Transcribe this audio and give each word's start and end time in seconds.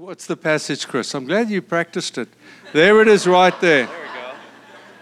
What's 0.00 0.24
the 0.26 0.34
passage, 0.34 0.88
Chris? 0.88 1.14
I'm 1.14 1.26
glad 1.26 1.50
you 1.50 1.60
practiced 1.60 2.16
it. 2.16 2.30
There 2.72 3.02
it 3.02 3.08
is, 3.08 3.26
right 3.26 3.52
there. 3.60 3.84
There 3.84 4.00
we 4.00 4.06
go. 4.06 4.32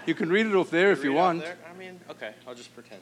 You 0.07 0.15
can 0.17 0.29
read 0.29 0.47
it 0.47 0.57
off 0.57 0.71
there 0.71 0.91
if 0.91 1.05
you 1.05 1.13
want. 1.13 1.43
there? 1.43 1.57
I 1.73 1.79
mean, 1.79 2.01
okay, 2.11 2.35
I'll 2.49 2.55
just 2.57 2.75
pretend. 2.75 3.01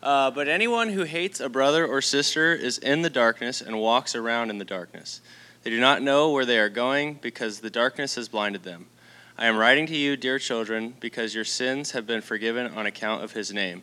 Uh, 0.00 0.30
but 0.30 0.46
anyone 0.46 0.88
who 0.88 1.02
hates 1.02 1.40
a 1.40 1.48
brother 1.48 1.84
or 1.84 2.00
sister 2.00 2.54
is 2.54 2.78
in 2.78 3.02
the 3.02 3.10
darkness 3.10 3.60
and 3.60 3.80
walks 3.80 4.14
around 4.14 4.50
in 4.50 4.58
the 4.58 4.64
darkness. 4.64 5.20
They 5.64 5.70
do 5.70 5.80
not 5.80 6.00
know 6.00 6.30
where 6.30 6.46
they 6.46 6.60
are 6.60 6.68
going 6.68 7.14
because 7.14 7.58
the 7.58 7.70
darkness 7.70 8.14
has 8.14 8.28
blinded 8.28 8.62
them. 8.62 8.86
I 9.36 9.46
am 9.46 9.56
writing 9.56 9.86
to 9.86 9.96
you, 9.96 10.16
dear 10.16 10.38
children, 10.38 10.94
because 11.00 11.34
your 11.34 11.44
sins 11.44 11.90
have 11.90 12.06
been 12.06 12.20
forgiven 12.20 12.68
on 12.68 12.86
account 12.86 13.24
of 13.24 13.32
his 13.32 13.52
name. 13.52 13.82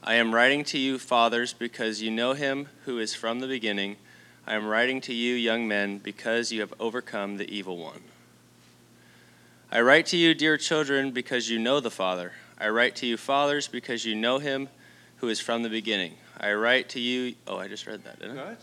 I 0.00 0.14
am 0.14 0.32
writing 0.32 0.62
to 0.66 0.78
you, 0.78 1.00
fathers, 1.00 1.52
because 1.52 2.02
you 2.02 2.12
know 2.12 2.34
him 2.34 2.68
who 2.84 3.00
is 3.00 3.16
from 3.16 3.40
the 3.40 3.48
beginning. 3.48 3.96
I 4.48 4.54
am 4.54 4.66
writing 4.66 5.02
to 5.02 5.12
you, 5.12 5.34
young 5.34 5.68
men, 5.68 5.98
because 5.98 6.50
you 6.50 6.60
have 6.62 6.72
overcome 6.80 7.36
the 7.36 7.54
evil 7.54 7.76
one. 7.76 8.00
I 9.70 9.82
write 9.82 10.06
to 10.06 10.16
you, 10.16 10.34
dear 10.34 10.56
children, 10.56 11.10
because 11.10 11.50
you 11.50 11.58
know 11.58 11.80
the 11.80 11.90
Father. 11.90 12.32
I 12.58 12.70
write 12.70 12.96
to 12.96 13.06
you, 13.06 13.18
fathers, 13.18 13.68
because 13.68 14.06
you 14.06 14.14
know 14.14 14.38
him 14.38 14.70
who 15.18 15.28
is 15.28 15.38
from 15.38 15.62
the 15.62 15.68
beginning. 15.68 16.14
I 16.40 16.54
write 16.54 16.88
to 16.90 16.98
you, 16.98 17.34
oh, 17.46 17.58
I 17.58 17.68
just 17.68 17.86
read 17.86 18.04
that, 18.04 18.20
didn't 18.20 18.38
I? 18.38 18.56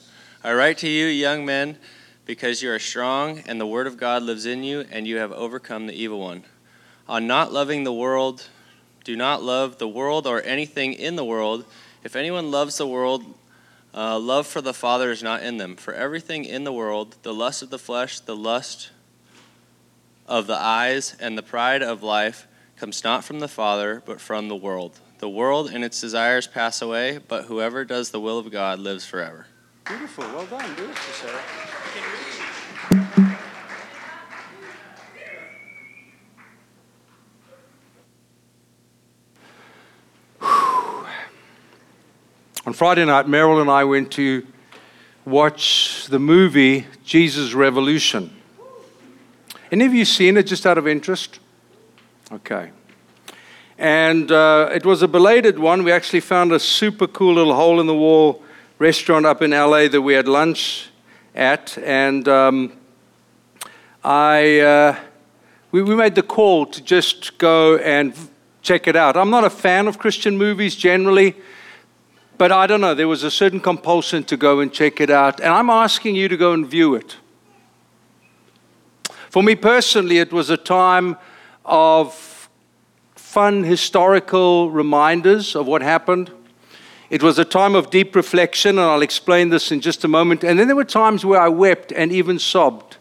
I 0.43 0.55
write 0.55 0.79
to 0.79 0.89
you, 0.89 1.05
young 1.05 1.45
men, 1.45 1.77
because 2.25 2.63
you 2.63 2.71
are 2.71 2.79
strong, 2.79 3.43
and 3.45 3.61
the 3.61 3.67
word 3.67 3.85
of 3.85 3.95
God 3.95 4.23
lives 4.23 4.47
in 4.47 4.63
you, 4.63 4.85
and 4.89 5.05
you 5.05 5.17
have 5.17 5.31
overcome 5.33 5.85
the 5.85 5.93
evil 5.93 6.19
one. 6.19 6.45
On 7.07 7.27
not 7.27 7.53
loving 7.53 7.83
the 7.83 7.93
world, 7.93 8.47
do 9.03 9.15
not 9.15 9.43
love 9.43 9.77
the 9.77 9.87
world 9.87 10.25
or 10.25 10.41
anything 10.41 10.93
in 10.93 11.15
the 11.15 11.23
world. 11.23 11.63
If 12.03 12.15
anyone 12.15 12.49
loves 12.49 12.79
the 12.79 12.87
world, 12.87 13.23
uh, 13.95 14.19
love 14.19 14.45
for 14.45 14.61
the 14.61 14.73
Father 14.73 15.09
is 15.09 15.23
not 15.23 15.41
in 15.41 15.57
them. 15.57 15.75
For 15.75 15.93
everything 15.93 16.43
in 16.43 16.65
the 16.65 16.73
world, 16.73 17.15
the 17.23 17.33
lust 17.33 17.63
of 17.63 17.69
the 17.69 17.79
flesh, 17.79 18.19
the 18.19 18.35
lust 18.35 18.91
of 20.27 20.47
the 20.47 20.59
eyes, 20.59 21.15
and 21.19 21.37
the 21.37 21.43
pride 21.43 21.81
of 21.81 22.03
life, 22.03 22.47
comes 22.75 23.03
not 23.03 23.23
from 23.23 23.39
the 23.39 23.47
Father, 23.47 24.03
but 24.05 24.19
from 24.19 24.49
the 24.49 24.55
world. 24.55 24.99
The 25.19 25.29
world 25.29 25.71
and 25.71 25.83
its 25.83 26.01
desires 26.01 26.45
pass 26.45 26.81
away, 26.81 27.19
but 27.25 27.45
whoever 27.45 27.85
does 27.85 28.11
the 28.11 28.19
will 28.19 28.37
of 28.37 28.51
God 28.51 28.79
lives 28.79 29.05
forever. 29.05 29.47
Beautiful. 29.85 30.25
Well 30.25 30.45
done, 30.47 30.75
dude. 30.75 30.89
On 42.67 42.73
Friday 42.73 43.05
night, 43.05 43.27
Merrill 43.27 43.61
and 43.61 43.69
I 43.69 43.83
went 43.83 44.11
to 44.13 44.43
watch 45.23 46.07
the 46.07 46.17
movie 46.17 46.87
Jesus 47.03 47.53
Revolution. 47.53 48.35
Any 49.71 49.85
of 49.85 49.93
you 49.93 50.03
seen 50.03 50.35
it 50.35 50.47
just 50.47 50.65
out 50.65 50.79
of 50.79 50.87
interest? 50.87 51.39
Okay. 52.31 52.71
And 53.77 54.31
uh, 54.31 54.71
it 54.73 54.83
was 54.83 55.03
a 55.03 55.07
belated 55.07 55.59
one. 55.59 55.83
We 55.83 55.91
actually 55.91 56.21
found 56.21 56.51
a 56.53 56.59
super 56.59 57.05
cool 57.05 57.35
little 57.35 57.53
hole 57.53 57.79
in 57.79 57.85
the 57.85 57.93
wall 57.93 58.41
restaurant 58.79 59.27
up 59.27 59.43
in 59.43 59.51
LA 59.51 59.87
that 59.87 60.01
we 60.01 60.15
had 60.15 60.27
lunch 60.27 60.89
at. 61.35 61.77
And 61.77 62.27
um, 62.27 62.73
I, 64.03 64.59
uh, 64.61 64.99
we, 65.71 65.83
we 65.83 65.95
made 65.95 66.15
the 66.15 66.23
call 66.23 66.65
to 66.65 66.81
just 66.81 67.37
go 67.37 67.77
and 67.77 68.15
check 68.63 68.87
it 68.87 68.95
out. 68.95 69.17
I'm 69.17 69.29
not 69.29 69.43
a 69.43 69.51
fan 69.51 69.87
of 69.87 69.99
Christian 69.99 70.35
movies 70.35 70.75
generally, 70.75 71.35
but 72.37 72.51
I 72.51 72.67
don't 72.67 72.81
know. 72.81 72.93
There 72.93 73.07
was 73.07 73.23
a 73.23 73.31
certain 73.31 73.59
compulsion 73.59 74.23
to 74.25 74.37
go 74.37 74.59
and 74.59 74.71
check 74.71 74.99
it 74.99 75.09
out. 75.09 75.39
And 75.39 75.53
I'm 75.53 75.69
asking 75.69 76.15
you 76.15 76.27
to 76.27 76.37
go 76.37 76.53
and 76.53 76.67
view 76.67 76.95
it. 76.95 77.17
For 79.29 79.43
me 79.43 79.55
personally, 79.55 80.19
it 80.19 80.31
was 80.31 80.49
a 80.49 80.57
time 80.57 81.17
of 81.63 82.49
fun 83.15 83.63
historical 83.63 84.71
reminders 84.71 85.55
of 85.55 85.67
what 85.67 85.81
happened. 85.81 86.31
It 87.09 87.21
was 87.21 87.37
a 87.37 87.45
time 87.45 87.75
of 87.75 87.89
deep 87.89 88.15
reflection, 88.15 88.79
and 88.79 88.87
I'll 88.87 89.01
explain 89.01 89.49
this 89.49 89.71
in 89.71 89.81
just 89.81 90.03
a 90.03 90.07
moment. 90.07 90.43
And 90.43 90.57
then 90.57 90.67
there 90.67 90.75
were 90.75 90.85
times 90.85 91.25
where 91.25 91.39
I 91.39 91.49
wept 91.49 91.91
and 91.91 92.11
even 92.11 92.39
sobbed, 92.39 92.97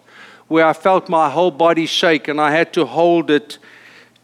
where 0.49 0.67
I 0.67 0.73
felt 0.73 1.09
my 1.09 1.31
whole 1.31 1.51
body 1.51 1.87
shake 1.87 2.29
and 2.29 2.41
I 2.41 2.51
had 2.51 2.73
to 2.75 2.85
hold 2.85 3.31
it 3.31 3.59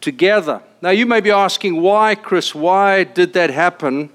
together. 0.01 0.63
Now, 0.83 0.91
you 0.91 1.07
may 1.07 1.21
be 1.21 1.31
asking, 1.31 1.81
why, 1.81 2.15
Chris? 2.15 2.55
Why 2.55 3.05
did 3.05 3.33
that 3.35 3.51
happen? 3.51 4.11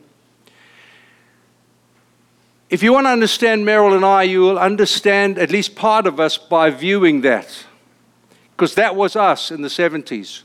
If 2.70 2.81
you 2.81 2.94
want 2.94 3.06
to 3.06 3.12
understand 3.12 3.64
Merrill 3.64 3.94
and 3.94 4.03
I, 4.03 4.24
you 4.24 4.42
will 4.42 4.58
understand 4.58 5.38
at 5.38 5.52
least 5.52 5.76
part 5.76 6.08
of 6.08 6.20
us 6.20 6.38
by 6.38 6.72
viewing 6.72 7.22
that 7.22 7.66
because 8.52 8.76
that 8.76 8.96
was 8.96 9.16
us 9.16 9.52
in 9.52 9.62
the 9.62 9.68
70s. 9.68 10.44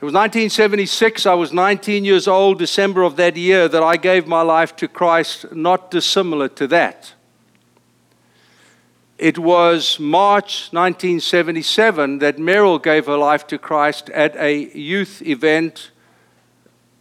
It 0.00 0.04
was 0.04 0.14
1976. 0.14 1.26
I 1.26 1.34
was 1.34 1.52
19 1.52 2.06
years 2.06 2.26
old, 2.26 2.58
December 2.58 3.02
of 3.02 3.16
that 3.16 3.36
year, 3.36 3.68
that 3.68 3.82
I 3.82 3.98
gave 3.98 4.26
my 4.26 4.40
life 4.40 4.74
to 4.76 4.88
Christ, 4.88 5.52
not 5.52 5.90
dissimilar 5.90 6.48
to 6.48 6.66
that. 6.68 7.12
It 9.18 9.38
was 9.38 10.00
March 10.00 10.72
1977 10.72 12.20
that 12.20 12.38
Merrill 12.38 12.78
gave 12.78 13.04
her 13.04 13.18
life 13.18 13.46
to 13.48 13.58
Christ 13.58 14.08
at 14.08 14.34
a 14.36 14.74
youth 14.76 15.20
event, 15.20 15.90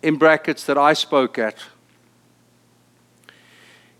in 0.03 0.18
brackets, 0.18 0.66
that 0.66 0.78
I 0.78 0.91
spoke 0.91 1.40
at. 1.40 1.56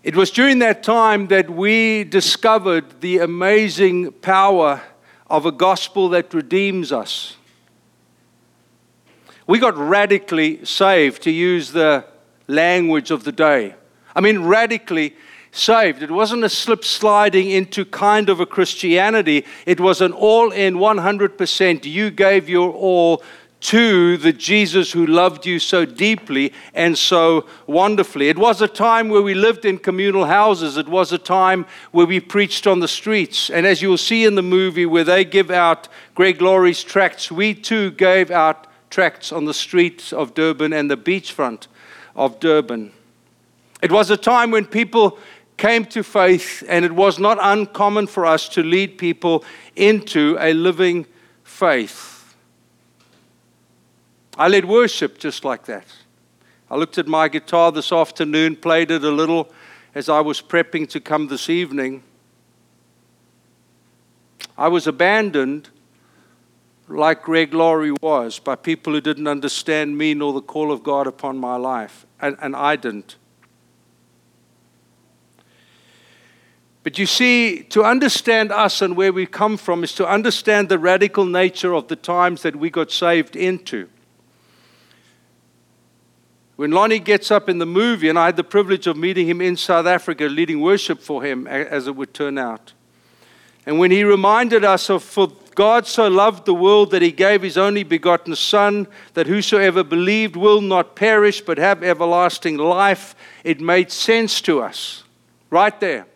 It 0.02 0.16
was 0.16 0.30
during 0.30 0.60
that 0.60 0.82
time 0.82 1.26
that 1.26 1.50
we 1.50 2.04
discovered 2.04 3.02
the 3.02 3.18
amazing 3.18 4.12
power 4.12 4.80
of 5.26 5.44
a 5.44 5.52
gospel 5.52 6.08
that 6.10 6.32
redeems 6.32 6.90
us. 6.90 7.36
We 9.46 9.58
got 9.58 9.76
radically 9.76 10.64
saved, 10.64 11.22
to 11.24 11.30
use 11.30 11.72
the 11.72 12.06
language 12.46 13.10
of 13.10 13.24
the 13.24 13.32
day. 13.32 13.74
I 14.16 14.22
mean, 14.22 14.44
radically 14.44 15.16
saved. 15.52 16.02
It 16.02 16.10
wasn't 16.10 16.44
a 16.44 16.48
slip 16.48 16.82
sliding 16.82 17.50
into 17.50 17.84
kind 17.84 18.30
of 18.30 18.40
a 18.40 18.46
Christianity, 18.46 19.44
it 19.66 19.80
was 19.80 20.00
an 20.00 20.12
all 20.12 20.50
in 20.50 20.76
100%. 20.76 21.84
You 21.84 22.10
gave 22.10 22.48
your 22.48 22.70
all 22.72 23.22
to 23.60 24.16
the 24.16 24.32
Jesus 24.32 24.92
who 24.92 25.06
loved 25.06 25.44
you 25.44 25.58
so 25.58 25.84
deeply 25.84 26.52
and 26.74 26.96
so 26.96 27.46
wonderfully. 27.66 28.28
It 28.28 28.38
was 28.38 28.62
a 28.62 28.68
time 28.68 29.08
where 29.08 29.22
we 29.22 29.34
lived 29.34 29.64
in 29.64 29.78
communal 29.78 30.24
houses. 30.24 30.76
It 30.76 30.88
was 30.88 31.12
a 31.12 31.18
time 31.18 31.66
where 31.92 32.06
we 32.06 32.20
preached 32.20 32.66
on 32.66 32.80
the 32.80 32.88
streets. 32.88 33.50
And 33.50 33.66
as 33.66 33.82
you 33.82 33.90
will 33.90 33.98
see 33.98 34.24
in 34.24 34.34
the 34.34 34.42
movie 34.42 34.86
where 34.86 35.04
they 35.04 35.24
give 35.24 35.50
out 35.50 35.88
Greg 36.14 36.40
Laurie's 36.40 36.82
tracts, 36.82 37.30
we 37.30 37.54
too 37.54 37.90
gave 37.90 38.30
out 38.30 38.66
tracts 38.88 39.30
on 39.30 39.44
the 39.44 39.54
streets 39.54 40.12
of 40.12 40.34
Durban 40.34 40.72
and 40.72 40.90
the 40.90 40.96
beachfront 40.96 41.66
of 42.16 42.40
Durban. 42.40 42.92
It 43.82 43.92
was 43.92 44.10
a 44.10 44.16
time 44.16 44.50
when 44.50 44.66
people 44.66 45.18
came 45.56 45.84
to 45.84 46.02
faith, 46.02 46.64
and 46.68 46.86
it 46.86 46.92
was 46.92 47.18
not 47.18 47.36
uncommon 47.40 48.06
for 48.06 48.24
us 48.24 48.48
to 48.48 48.62
lead 48.62 48.96
people 48.96 49.44
into 49.76 50.36
a 50.40 50.54
living 50.54 51.04
faith. 51.44 52.19
I 54.40 54.48
led 54.48 54.64
worship 54.64 55.18
just 55.18 55.44
like 55.44 55.66
that. 55.66 55.84
I 56.70 56.76
looked 56.76 56.96
at 56.96 57.06
my 57.06 57.28
guitar 57.28 57.70
this 57.70 57.92
afternoon, 57.92 58.56
played 58.56 58.90
it 58.90 59.04
a 59.04 59.10
little 59.10 59.52
as 59.94 60.08
I 60.08 60.20
was 60.20 60.40
prepping 60.40 60.88
to 60.88 60.98
come 60.98 61.26
this 61.26 61.50
evening. 61.50 62.02
I 64.56 64.68
was 64.68 64.86
abandoned 64.86 65.68
like 66.88 67.22
Greg 67.22 67.52
Laurie 67.52 67.92
was 68.00 68.38
by 68.38 68.54
people 68.54 68.94
who 68.94 69.02
didn't 69.02 69.26
understand 69.26 69.98
me 69.98 70.14
nor 70.14 70.32
the 70.32 70.40
call 70.40 70.72
of 70.72 70.82
God 70.82 71.06
upon 71.06 71.36
my 71.36 71.56
life, 71.56 72.06
and, 72.18 72.34
and 72.40 72.56
I 72.56 72.76
didn't. 72.76 73.16
But 76.82 76.98
you 76.98 77.04
see, 77.04 77.62
to 77.64 77.84
understand 77.84 78.52
us 78.52 78.80
and 78.80 78.96
where 78.96 79.12
we 79.12 79.26
come 79.26 79.58
from 79.58 79.84
is 79.84 79.94
to 79.96 80.08
understand 80.08 80.70
the 80.70 80.78
radical 80.78 81.26
nature 81.26 81.74
of 81.74 81.88
the 81.88 81.96
times 81.96 82.40
that 82.40 82.56
we 82.56 82.70
got 82.70 82.90
saved 82.90 83.36
into. 83.36 83.90
When 86.60 86.72
Lonnie 86.72 86.98
gets 86.98 87.30
up 87.30 87.48
in 87.48 87.56
the 87.56 87.64
movie, 87.64 88.10
and 88.10 88.18
I 88.18 88.26
had 88.26 88.36
the 88.36 88.44
privilege 88.44 88.86
of 88.86 88.94
meeting 88.94 89.26
him 89.26 89.40
in 89.40 89.56
South 89.56 89.86
Africa, 89.86 90.24
leading 90.24 90.60
worship 90.60 91.00
for 91.00 91.22
him, 91.22 91.46
as 91.46 91.86
it 91.86 91.96
would 91.96 92.12
turn 92.12 92.36
out. 92.36 92.74
And 93.64 93.78
when 93.78 93.90
he 93.90 94.04
reminded 94.04 94.62
us 94.62 94.90
of, 94.90 95.02
for 95.02 95.32
God 95.54 95.86
so 95.86 96.06
loved 96.08 96.44
the 96.44 96.52
world 96.52 96.90
that 96.90 97.00
he 97.00 97.12
gave 97.12 97.40
his 97.40 97.56
only 97.56 97.82
begotten 97.82 98.36
Son, 98.36 98.86
that 99.14 99.26
whosoever 99.26 99.82
believed 99.82 100.36
will 100.36 100.60
not 100.60 100.96
perish 100.96 101.40
but 101.40 101.56
have 101.56 101.82
everlasting 101.82 102.58
life, 102.58 103.14
it 103.42 103.58
made 103.58 103.90
sense 103.90 104.42
to 104.42 104.60
us. 104.60 105.04
Right 105.48 105.80
there. 105.80 106.06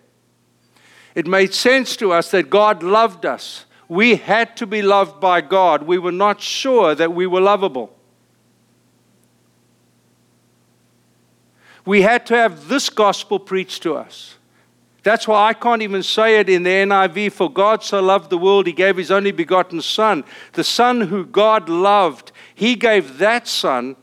It 1.14 1.26
made 1.26 1.55
sense 1.55 1.97
to 1.97 2.12
us 2.12 2.31
that 2.32 2.50
God 2.50 2.82
loved 2.82 3.25
us. 3.25 3.64
We 3.88 4.17
had 4.17 4.58
to 4.58 4.67
be 4.67 4.82
loved 4.82 5.23
by 5.23 5.40
God. 5.40 5.85
We 5.85 5.97
were 5.97 6.12
not 6.12 6.43
sure 6.43 6.94
that 6.94 7.14
we 7.14 7.26
were 7.26 7.40
lovable. 7.40 7.97
We 11.84 12.02
had 12.02 12.26
to 12.26 12.36
have 12.36 12.69
this 12.69 12.88
gospel 12.88 13.38
preached 13.38 13.82
to 13.82 13.94
us. 13.94 14.36
That's 15.02 15.28
why 15.28 15.48
I 15.48 15.52
can't 15.52 15.82
even 15.82 16.02
say 16.02 16.40
it 16.40 16.48
in 16.48 16.62
the 16.62 16.70
NIV. 16.70 17.32
For 17.32 17.50
God 17.52 17.82
so 17.84 18.00
loved 18.00 18.31
the 18.31 18.38
world, 18.38 18.66
he 18.66 18.72
gave 18.72 18.96
his 18.96 19.10
only 19.10 19.32
begotten 19.32 19.82
Son. 19.82 20.25
The 20.54 20.64
Son 20.64 21.02
who 21.02 21.26
God 21.26 21.69
loved, 21.69 22.32
he 22.54 22.75
gave 22.75 23.19
that 23.19 23.46
Son 23.46 23.96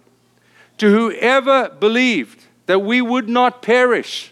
to 0.78 0.92
whoever 0.92 1.70
believed 1.70 2.46
that 2.68 2.80
we 2.80 3.02
would 3.02 3.28
not 3.28 3.64
perish. 3.64 4.32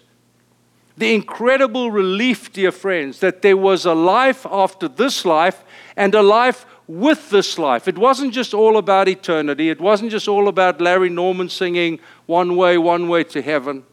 The 0.95 1.15
incredible 1.15 1.91
relief, 1.91 2.53
dear 2.53 2.71
friends, 2.71 3.19
that 3.19 3.41
there 3.41 3.57
was 3.57 3.85
a 3.85 3.95
life 3.95 4.45
after 4.45 4.87
this 4.87 5.25
life 5.25 5.63
and 5.95 6.13
a 6.13 6.21
life 6.21 6.65
with 6.89 7.29
this 7.29 7.59
life. 7.59 7.87
It 7.87 7.99
wasn't 7.99 8.33
just 8.33 8.51
all 8.51 8.75
about 8.75 9.07
eternity, 9.07 9.69
it 9.69 9.79
wasn't 9.79 10.09
just 10.09 10.27
all 10.27 10.47
about 10.47 10.81
Larry 10.81 11.09
Norman 11.09 11.47
singing 11.47 11.99
One 12.25 12.55
Way, 12.55 12.79
One 12.79 13.07
Way 13.07 13.23
to 13.25 13.43
Heaven. 13.43 13.83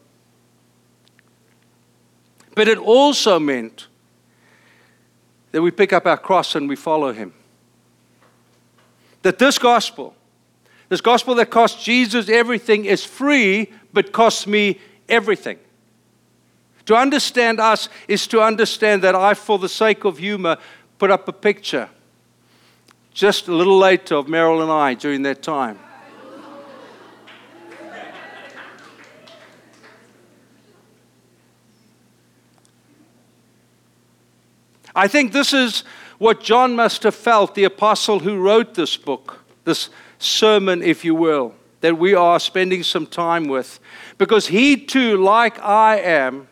But 2.55 2.67
it 2.67 2.79
also 2.79 3.37
meant 3.37 3.85
that 5.51 5.61
we 5.61 5.69
pick 5.69 5.93
up 5.93 6.07
our 6.07 6.17
cross 6.17 6.55
and 6.55 6.67
we 6.67 6.75
follow 6.75 7.13
him. 7.13 7.33
That 9.21 9.37
this 9.37 9.59
gospel, 9.59 10.15
this 10.89 10.99
gospel 10.99 11.35
that 11.35 11.51
costs 11.51 11.83
Jesus 11.83 12.29
everything, 12.29 12.85
is 12.85 13.05
free 13.05 13.71
but 13.93 14.11
costs 14.11 14.47
me 14.47 14.79
everything. 15.07 15.59
To 16.87 16.95
understand 16.95 17.59
us 17.59 17.89
is 18.07 18.25
to 18.27 18.41
understand 18.41 19.03
that 19.03 19.13
I, 19.13 19.35
for 19.35 19.59
the 19.59 19.69
sake 19.69 20.03
of 20.03 20.17
humor, 20.17 20.57
put 20.97 21.11
up 21.11 21.27
a 21.27 21.33
picture 21.33 21.89
just 23.17 23.47
a 23.47 23.51
little 23.51 23.79
later 23.79 24.13
of 24.13 24.27
Meryl 24.27 24.61
and 24.61 24.71
I 24.71 24.93
during 24.93 25.23
that 25.23 25.41
time. 25.41 25.79
I 34.95 35.07
think 35.07 35.31
this 35.31 35.51
is 35.51 35.83
what 36.19 36.43
John 36.43 36.75
must 36.75 37.01
have 37.01 37.15
felt, 37.15 37.55
the 37.55 37.63
apostle 37.63 38.19
who 38.19 38.37
wrote 38.37 38.75
this 38.75 38.95
book, 38.95 39.43
this 39.63 39.89
sermon, 40.19 40.83
if 40.83 41.03
you 41.03 41.15
will, 41.15 41.55
that 41.81 41.97
we 41.97 42.13
are 42.13 42.39
spending 42.39 42.83
some 42.83 43.07
time 43.07 43.47
with. 43.47 43.79
Because 44.19 44.45
he 44.45 44.77
too, 44.77 45.17
like 45.17 45.57
I 45.59 45.97
am, 45.97 46.47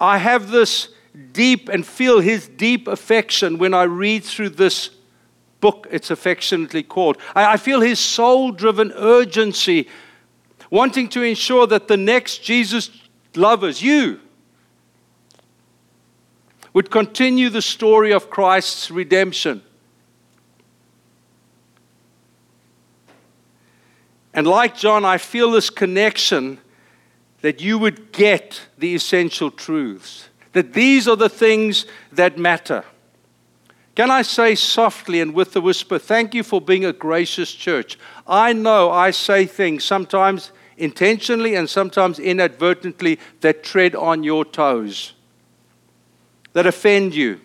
I 0.00 0.16
have 0.16 0.50
this 0.50 0.88
deep 1.32 1.68
and 1.68 1.86
feel 1.86 2.20
his 2.20 2.48
deep 2.48 2.88
affection 2.88 3.58
when 3.58 3.74
I 3.74 3.82
read 3.82 4.24
through 4.24 4.50
this 4.50 4.88
book, 5.62 5.86
it's 5.90 6.10
affectionately 6.10 6.82
called. 6.82 7.16
I, 7.34 7.54
I 7.54 7.56
feel 7.56 7.80
his 7.80 7.98
soul 7.98 8.52
driven 8.52 8.92
urgency, 8.92 9.88
wanting 10.70 11.08
to 11.10 11.22
ensure 11.22 11.66
that 11.68 11.88
the 11.88 11.96
next 11.96 12.42
Jesus 12.42 12.90
lovers, 13.34 13.80
you, 13.82 14.20
would 16.74 16.90
continue 16.90 17.48
the 17.48 17.62
story 17.62 18.12
of 18.12 18.28
Christ's 18.28 18.90
redemption. 18.90 19.62
And 24.34 24.46
like 24.46 24.76
John, 24.76 25.04
I 25.04 25.18
feel 25.18 25.50
this 25.50 25.70
connection 25.70 26.58
that 27.42 27.60
you 27.60 27.78
would 27.78 28.12
get 28.12 28.62
the 28.78 28.94
essential 28.94 29.50
truths, 29.50 30.28
that 30.52 30.72
these 30.72 31.06
are 31.06 31.16
the 31.16 31.28
things 31.28 31.86
that 32.12 32.38
matter. 32.38 32.84
Can 33.94 34.10
I 34.10 34.22
say 34.22 34.54
softly 34.54 35.20
and 35.20 35.34
with 35.34 35.54
a 35.54 35.60
whisper, 35.60 35.98
thank 35.98 36.34
you 36.34 36.42
for 36.42 36.60
being 36.60 36.84
a 36.84 36.92
gracious 36.92 37.52
church? 37.52 37.98
I 38.26 38.52
know 38.52 38.90
I 38.90 39.10
say 39.10 39.44
things 39.44 39.84
sometimes 39.84 40.50
intentionally 40.78 41.54
and 41.54 41.68
sometimes 41.68 42.18
inadvertently 42.18 43.18
that 43.40 43.62
tread 43.62 43.94
on 43.94 44.24
your 44.24 44.44
toes 44.44 45.12
that 46.54 46.66
offend 46.66 47.14
you. 47.14 47.40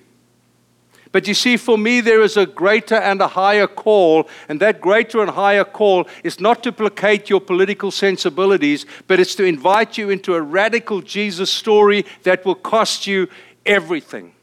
But 1.11 1.27
you 1.27 1.33
see, 1.33 1.57
for 1.57 1.77
me, 1.77 2.01
there 2.01 2.21
is 2.21 2.37
a 2.37 2.45
greater 2.45 2.95
and 2.95 3.21
a 3.21 3.27
higher 3.27 3.67
call, 3.67 4.29
and 4.49 4.59
that 4.59 4.81
greater 4.81 5.21
and 5.21 5.31
higher 5.31 5.63
call 5.63 6.07
is 6.23 6.39
not 6.39 6.63
to 6.63 6.71
placate 6.71 7.29
your 7.29 7.39
political 7.39 7.91
sensibilities, 7.91 8.85
but 9.07 9.19
it's 9.19 9.35
to 9.35 9.45
invite 9.45 9.97
you 9.97 10.09
into 10.09 10.35
a 10.35 10.41
radical 10.41 11.01
Jesus 11.01 11.49
story 11.49 12.05
that 12.23 12.45
will 12.45 12.55
cost 12.55 13.07
you 13.07 13.29
everything. 13.65 14.33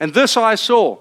And 0.00 0.12
this 0.12 0.36
I 0.36 0.56
saw. 0.56 0.98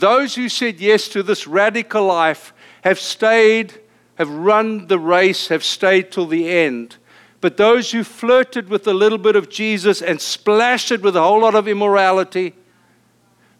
Those 0.00 0.34
who 0.34 0.48
said 0.48 0.80
yes 0.80 1.08
to 1.08 1.22
this 1.22 1.46
radical 1.46 2.04
life 2.04 2.52
have 2.82 2.98
stayed, 2.98 3.80
have 4.16 4.30
run 4.30 4.88
the 4.88 4.98
race, 4.98 5.48
have 5.48 5.64
stayed 5.64 6.10
till 6.10 6.26
the 6.26 6.50
end. 6.50 6.96
But 7.40 7.56
those 7.56 7.92
who 7.92 8.04
flirted 8.04 8.68
with 8.68 8.86
a 8.86 8.94
little 8.94 9.18
bit 9.18 9.36
of 9.36 9.50
Jesus 9.50 10.00
and 10.00 10.20
splashed 10.20 10.90
it 10.90 11.02
with 11.02 11.16
a 11.16 11.22
whole 11.22 11.40
lot 11.40 11.54
of 11.54 11.68
immorality 11.68 12.54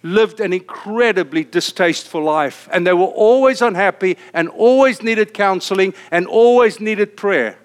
lived 0.02 0.40
an 0.40 0.52
incredibly 0.52 1.44
distasteful 1.44 2.22
life. 2.22 2.69
And 2.72 2.86
they 2.86 2.92
were 2.92 3.04
always 3.04 3.62
unhappy 3.62 4.19
and 4.32 4.48
always 4.48 5.02
needed 5.02 5.34
counseling 5.34 5.94
and 6.10 6.26
always 6.26 6.81
needed 6.81 7.16
prayer. 7.16 7.58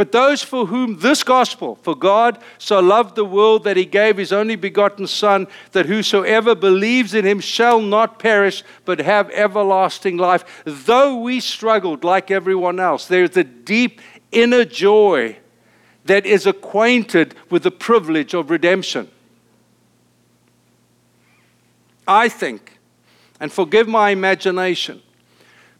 But 0.00 0.12
those 0.12 0.42
for 0.42 0.64
whom 0.64 1.00
this 1.00 1.22
gospel, 1.22 1.74
for 1.82 1.94
God 1.94 2.38
so 2.56 2.80
loved 2.80 3.16
the 3.16 3.24
world 3.26 3.64
that 3.64 3.76
he 3.76 3.84
gave 3.84 4.16
his 4.16 4.32
only 4.32 4.56
begotten 4.56 5.06
Son, 5.06 5.46
that 5.72 5.84
whosoever 5.84 6.54
believes 6.54 7.12
in 7.12 7.26
him 7.26 7.38
shall 7.38 7.82
not 7.82 8.18
perish, 8.18 8.64
but 8.86 8.98
have 9.00 9.28
everlasting 9.32 10.16
life. 10.16 10.62
Though 10.64 11.20
we 11.20 11.38
struggled 11.38 12.02
like 12.02 12.30
everyone 12.30 12.80
else, 12.80 13.04
there 13.08 13.24
is 13.24 13.36
a 13.36 13.44
deep 13.44 14.00
inner 14.32 14.64
joy 14.64 15.36
that 16.06 16.24
is 16.24 16.46
acquainted 16.46 17.34
with 17.50 17.62
the 17.62 17.70
privilege 17.70 18.32
of 18.32 18.48
redemption. 18.48 19.06
I 22.08 22.30
think, 22.30 22.78
and 23.38 23.52
forgive 23.52 23.86
my 23.86 24.08
imagination, 24.08 25.02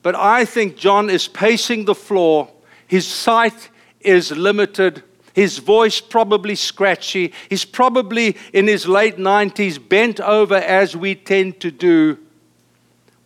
but 0.03 0.15
I 0.15 0.45
think 0.45 0.77
John 0.77 1.09
is 1.09 1.27
pacing 1.27 1.87
the 1.87 1.95
floor. 1.95 2.51
His 2.87 3.07
sight 3.07 3.70
is 4.01 4.31
limited. 4.31 5.03
His 5.35 5.59
voice 5.59 6.01
probably 6.01 6.55
scratchy. 6.55 7.33
He's 7.49 7.65
probably 7.65 8.37
in 8.53 8.67
his 8.67 8.87
late 8.87 9.17
90s, 9.17 9.89
bent 9.89 10.21
over 10.21 10.57
as 10.57 10.97
we 10.97 11.15
tend 11.15 11.61
to 11.61 11.71
do, 11.71 12.19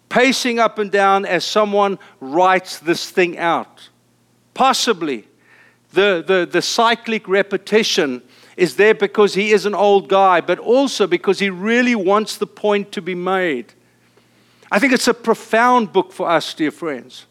pacing 0.08 0.58
up 0.58 0.78
and 0.78 0.90
down 0.90 1.24
as 1.24 1.44
someone 1.44 1.98
writes 2.20 2.78
this 2.78 3.10
thing 3.10 3.38
out. 3.38 3.88
Possibly 4.52 5.26
the, 5.92 6.22
the, 6.26 6.48
the 6.50 6.62
cyclic 6.62 7.26
repetition 7.28 8.22
is 8.56 8.76
there 8.76 8.94
because 8.94 9.34
he 9.34 9.52
is 9.52 9.66
an 9.66 9.74
old 9.74 10.08
guy, 10.08 10.40
but 10.40 10.58
also 10.58 11.06
because 11.06 11.38
he 11.38 11.50
really 11.50 11.94
wants 11.94 12.36
the 12.36 12.46
point 12.46 12.92
to 12.92 13.02
be 13.02 13.14
made. 13.14 13.72
I 14.70 14.78
think 14.78 14.92
it's 14.92 15.08
a 15.08 15.14
profound 15.14 15.92
book 15.92 16.12
for 16.12 16.28
us, 16.28 16.52
dear 16.54 16.70
friends. 16.70 17.26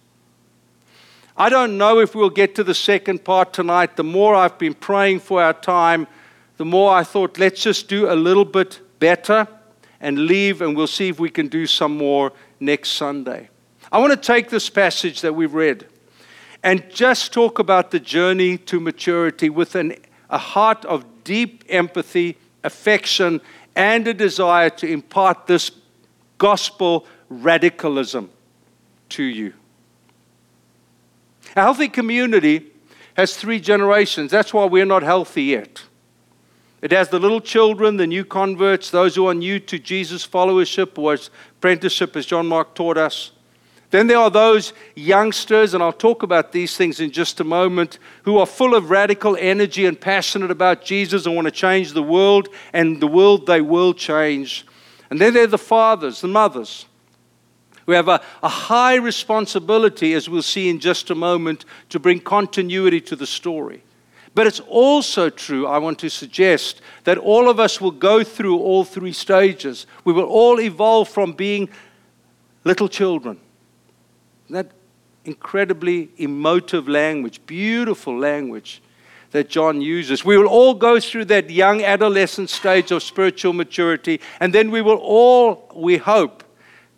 I 1.35 1.49
don't 1.49 1.77
know 1.77 1.99
if 1.99 2.13
we'll 2.13 2.29
get 2.29 2.53
to 2.55 2.63
the 2.63 2.75
second 2.75 3.23
part 3.23 3.53
tonight. 3.53 3.95
The 3.95 4.03
more 4.03 4.35
I've 4.35 4.59
been 4.59 4.75
praying 4.75 5.21
for 5.21 5.41
our 5.41 5.53
time, 5.53 6.07
the 6.57 6.65
more 6.65 6.93
I 6.93 7.03
thought, 7.03 7.39
let's 7.39 7.63
just 7.63 7.87
do 7.87 8.11
a 8.11 8.13
little 8.13 8.45
bit 8.45 8.79
better 8.99 9.47
and 9.99 10.27
leave, 10.27 10.61
and 10.61 10.75
we'll 10.75 10.85
see 10.85 11.09
if 11.09 11.19
we 11.19 11.29
can 11.29 11.47
do 11.47 11.65
some 11.65 11.97
more 11.97 12.33
next 12.59 12.89
Sunday. 12.91 13.49
I 13.91 13.97
want 13.99 14.11
to 14.11 14.17
take 14.17 14.49
this 14.49 14.69
passage 14.69 15.21
that 15.21 15.33
we've 15.33 15.53
read 15.53 15.87
and 16.61 16.83
just 16.89 17.33
talk 17.33 17.57
about 17.57 17.91
the 17.91 17.99
journey 17.99 18.57
to 18.57 18.79
maturity 18.79 19.49
with 19.49 19.75
an, 19.75 19.95
a 20.29 20.37
heart 20.37 20.85
of 20.85 21.05
deep 21.23 21.63
empathy, 21.67 22.37
affection, 22.63 23.41
and 23.75 24.07
a 24.07 24.13
desire 24.13 24.69
to 24.69 24.87
impart 24.87 25.47
this 25.47 25.71
gospel 26.37 27.07
radicalism 27.29 28.29
to 29.09 29.23
you. 29.23 29.53
A 31.55 31.61
healthy 31.61 31.87
community 31.87 32.71
has 33.15 33.35
three 33.35 33.59
generations. 33.59 34.31
That's 34.31 34.53
why 34.53 34.65
we're 34.65 34.85
not 34.85 35.03
healthy 35.03 35.43
yet. 35.43 35.83
It 36.81 36.91
has 36.91 37.09
the 37.09 37.19
little 37.19 37.39
children, 37.39 37.97
the 37.97 38.07
new 38.07 38.25
converts, 38.25 38.89
those 38.89 39.15
who 39.15 39.27
are 39.27 39.33
new 39.33 39.59
to 39.59 39.79
Jesus' 39.79 40.27
followership 40.27 40.97
or 40.97 41.17
apprenticeship, 41.57 42.15
as 42.15 42.25
John 42.25 42.47
Mark 42.47 42.75
taught 42.75 42.97
us. 42.97 43.31
Then 43.91 44.07
there 44.07 44.17
are 44.17 44.31
those 44.31 44.73
youngsters, 44.95 45.75
and 45.75 45.83
I'll 45.83 45.93
talk 45.93 46.23
about 46.23 46.51
these 46.51 46.75
things 46.75 46.99
in 46.99 47.11
just 47.11 47.39
a 47.39 47.43
moment, 47.43 47.99
who 48.23 48.39
are 48.39 48.45
full 48.47 48.73
of 48.73 48.89
radical 48.89 49.37
energy 49.39 49.85
and 49.85 50.01
passionate 50.01 50.49
about 50.49 50.83
Jesus 50.83 51.27
and 51.27 51.35
want 51.35 51.45
to 51.45 51.51
change 51.51 51.93
the 51.93 52.03
world, 52.03 52.49
and 52.73 52.99
the 52.99 53.07
world 53.07 53.45
they 53.45 53.61
will 53.61 53.93
change. 53.93 54.65
And 55.11 55.21
then 55.21 55.35
there 55.35 55.43
are 55.43 55.47
the 55.47 55.59
fathers, 55.59 56.21
the 56.21 56.27
mothers, 56.27 56.87
who 57.85 57.91
have 57.91 58.07
a, 58.07 58.21
a 58.41 58.49
high 58.49 58.95
responsibility, 58.95 60.13
as 60.13 60.29
we'll 60.29 60.41
see 60.41 60.69
in 60.69 60.79
just 60.79 61.09
a 61.09 61.15
moment, 61.15 61.65
to 61.89 61.99
bring 61.99 62.19
continuity 62.19 63.01
to 63.01 63.15
the 63.15 63.27
story. 63.27 63.83
But 64.35 64.47
it's 64.47 64.61
also 64.61 65.29
true, 65.29 65.67
I 65.67 65.77
want 65.77 65.99
to 65.99 66.09
suggest, 66.09 66.81
that 67.03 67.17
all 67.17 67.49
of 67.49 67.59
us 67.59 67.79
will 67.79 67.91
go 67.91 68.23
through 68.23 68.57
all 68.57 68.83
three 68.83 69.13
stages. 69.13 69.85
We 70.05 70.13
will 70.13 70.25
all 70.25 70.59
evolve 70.59 71.09
from 71.09 71.33
being 71.33 71.69
little 72.63 72.87
children 72.87 73.39
that 74.49 74.71
incredibly 75.25 76.09
emotive 76.17 76.87
language, 76.87 77.39
beautiful 77.45 78.17
language 78.17 78.81
that 79.31 79.49
John 79.49 79.81
uses. 79.81 80.23
We 80.23 80.37
will 80.37 80.47
all 80.47 80.73
go 80.73 80.99
through 80.99 81.25
that 81.25 81.49
young 81.49 81.81
adolescent 81.83 82.49
stage 82.49 82.91
of 82.91 83.01
spiritual 83.01 83.53
maturity, 83.53 84.21
and 84.39 84.53
then 84.53 84.69
we 84.69 84.81
will 84.81 84.97
all, 84.97 85.71
we 85.75 85.97
hope, 85.97 86.43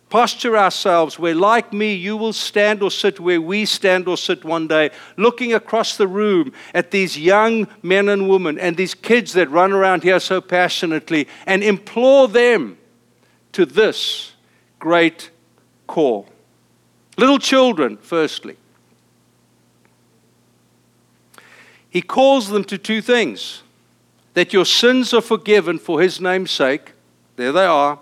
posture 0.08 0.56
ourselves 0.56 1.18
where, 1.18 1.34
like 1.34 1.72
me, 1.72 1.92
you 1.94 2.16
will 2.16 2.32
stand 2.32 2.82
or 2.82 2.90
sit 2.90 3.18
where 3.18 3.40
we 3.40 3.64
stand 3.64 4.06
or 4.06 4.16
sit 4.16 4.44
one 4.44 4.68
day, 4.68 4.90
looking 5.16 5.52
across 5.52 5.96
the 5.96 6.06
room 6.06 6.52
at 6.72 6.90
these 6.90 7.18
young 7.18 7.66
men 7.82 8.08
and 8.08 8.28
women 8.28 8.58
and 8.58 8.76
these 8.76 8.94
kids 8.94 9.32
that 9.32 9.50
run 9.50 9.72
around 9.72 10.02
here 10.02 10.20
so 10.20 10.40
passionately 10.40 11.26
and 11.46 11.62
implore 11.62 12.28
them 12.28 12.78
to 13.52 13.66
this 13.66 14.32
great 14.78 15.30
call. 15.86 16.28
Little 17.18 17.38
children, 17.38 17.96
firstly. 17.96 18.56
He 21.88 22.02
calls 22.02 22.48
them 22.48 22.62
to 22.64 22.76
two 22.76 23.00
things 23.00 23.62
that 24.34 24.52
your 24.52 24.66
sins 24.66 25.14
are 25.14 25.22
forgiven 25.22 25.78
for 25.78 26.02
his 26.02 26.20
name's 26.20 26.50
sake. 26.50 26.92
There 27.36 27.52
they 27.52 27.64
are. 27.64 27.98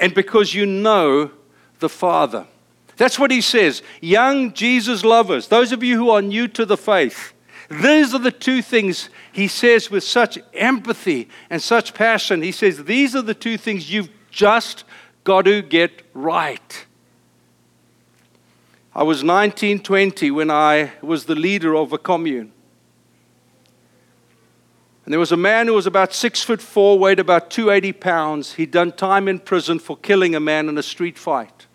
And 0.00 0.14
because 0.14 0.54
you 0.54 0.66
know 0.66 1.30
the 1.78 1.88
Father. 1.88 2.46
That's 2.96 3.18
what 3.18 3.30
he 3.30 3.40
says. 3.40 3.82
Young 4.00 4.52
Jesus 4.52 5.04
lovers, 5.04 5.48
those 5.48 5.72
of 5.72 5.82
you 5.82 5.96
who 5.96 6.10
are 6.10 6.22
new 6.22 6.48
to 6.48 6.66
the 6.66 6.76
faith, 6.76 7.32
these 7.70 8.14
are 8.14 8.18
the 8.18 8.32
two 8.32 8.62
things 8.62 9.10
he 9.30 9.46
says 9.46 9.90
with 9.90 10.02
such 10.02 10.38
empathy 10.54 11.28
and 11.50 11.62
such 11.62 11.94
passion. 11.94 12.42
He 12.42 12.52
says, 12.52 12.84
These 12.84 13.14
are 13.14 13.22
the 13.22 13.34
two 13.34 13.58
things 13.58 13.92
you've 13.92 14.10
just 14.30 14.84
got 15.22 15.42
to 15.44 15.62
get 15.62 16.02
right. 16.14 16.86
I 18.94 19.02
was 19.04 19.22
19, 19.22 19.80
20 19.80 20.30
when 20.30 20.50
I 20.50 20.92
was 21.02 21.26
the 21.26 21.34
leader 21.34 21.76
of 21.76 21.92
a 21.92 21.98
commune. 21.98 22.52
And 25.08 25.12
there 25.14 25.18
was 25.18 25.32
a 25.32 25.38
man 25.38 25.68
who 25.68 25.72
was 25.72 25.86
about 25.86 26.12
six 26.12 26.42
foot 26.42 26.60
four, 26.60 26.98
weighed 26.98 27.18
about 27.18 27.50
280 27.50 27.94
pounds. 27.94 28.52
He'd 28.52 28.70
done 28.70 28.92
time 28.92 29.26
in 29.26 29.38
prison 29.38 29.78
for 29.78 29.96
killing 29.96 30.34
a 30.34 30.38
man 30.38 30.68
in 30.68 30.76
a 30.76 30.82
street 30.82 31.16
fight. 31.16 31.66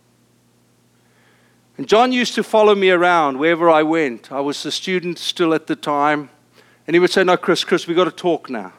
And 1.75 1.87
John 1.87 2.11
used 2.11 2.35
to 2.35 2.43
follow 2.43 2.75
me 2.75 2.91
around 2.91 3.39
wherever 3.39 3.71
I 3.71 3.81
went. 3.81 4.31
I 4.31 4.39
was 4.39 4.63
a 4.67 4.71
student 4.71 5.17
still 5.17 5.55
at 5.55 5.65
the 5.65 5.75
time. 5.75 6.29
And 6.85 6.93
he 6.93 6.99
would 6.99 7.09
say, 7.09 7.23
No, 7.23 7.35
Chris, 7.35 7.63
Chris, 7.63 7.87
we've 7.87 7.97
got 7.97 8.03
to 8.03 8.11
talk 8.11 8.51
now. 8.51 8.71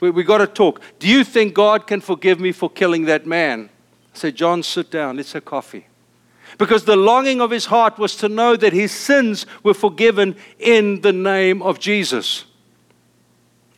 We've 0.00 0.12
we 0.12 0.24
got 0.24 0.38
to 0.38 0.48
talk. 0.48 0.80
Do 0.98 1.06
you 1.06 1.22
think 1.22 1.54
God 1.54 1.86
can 1.86 2.00
forgive 2.00 2.40
me 2.40 2.50
for 2.50 2.68
killing 2.68 3.04
that 3.04 3.24
man? 3.24 3.70
I 4.12 4.18
said, 4.18 4.34
John, 4.34 4.64
sit 4.64 4.90
down. 4.90 5.16
Let's 5.16 5.32
have 5.34 5.44
coffee. 5.44 5.86
Because 6.58 6.86
the 6.86 6.96
longing 6.96 7.40
of 7.40 7.52
his 7.52 7.66
heart 7.66 8.00
was 8.00 8.16
to 8.16 8.28
know 8.28 8.56
that 8.56 8.72
his 8.72 8.90
sins 8.90 9.46
were 9.62 9.74
forgiven 9.74 10.34
in 10.58 11.02
the 11.02 11.12
name 11.12 11.62
of 11.62 11.78
Jesus. 11.78 12.46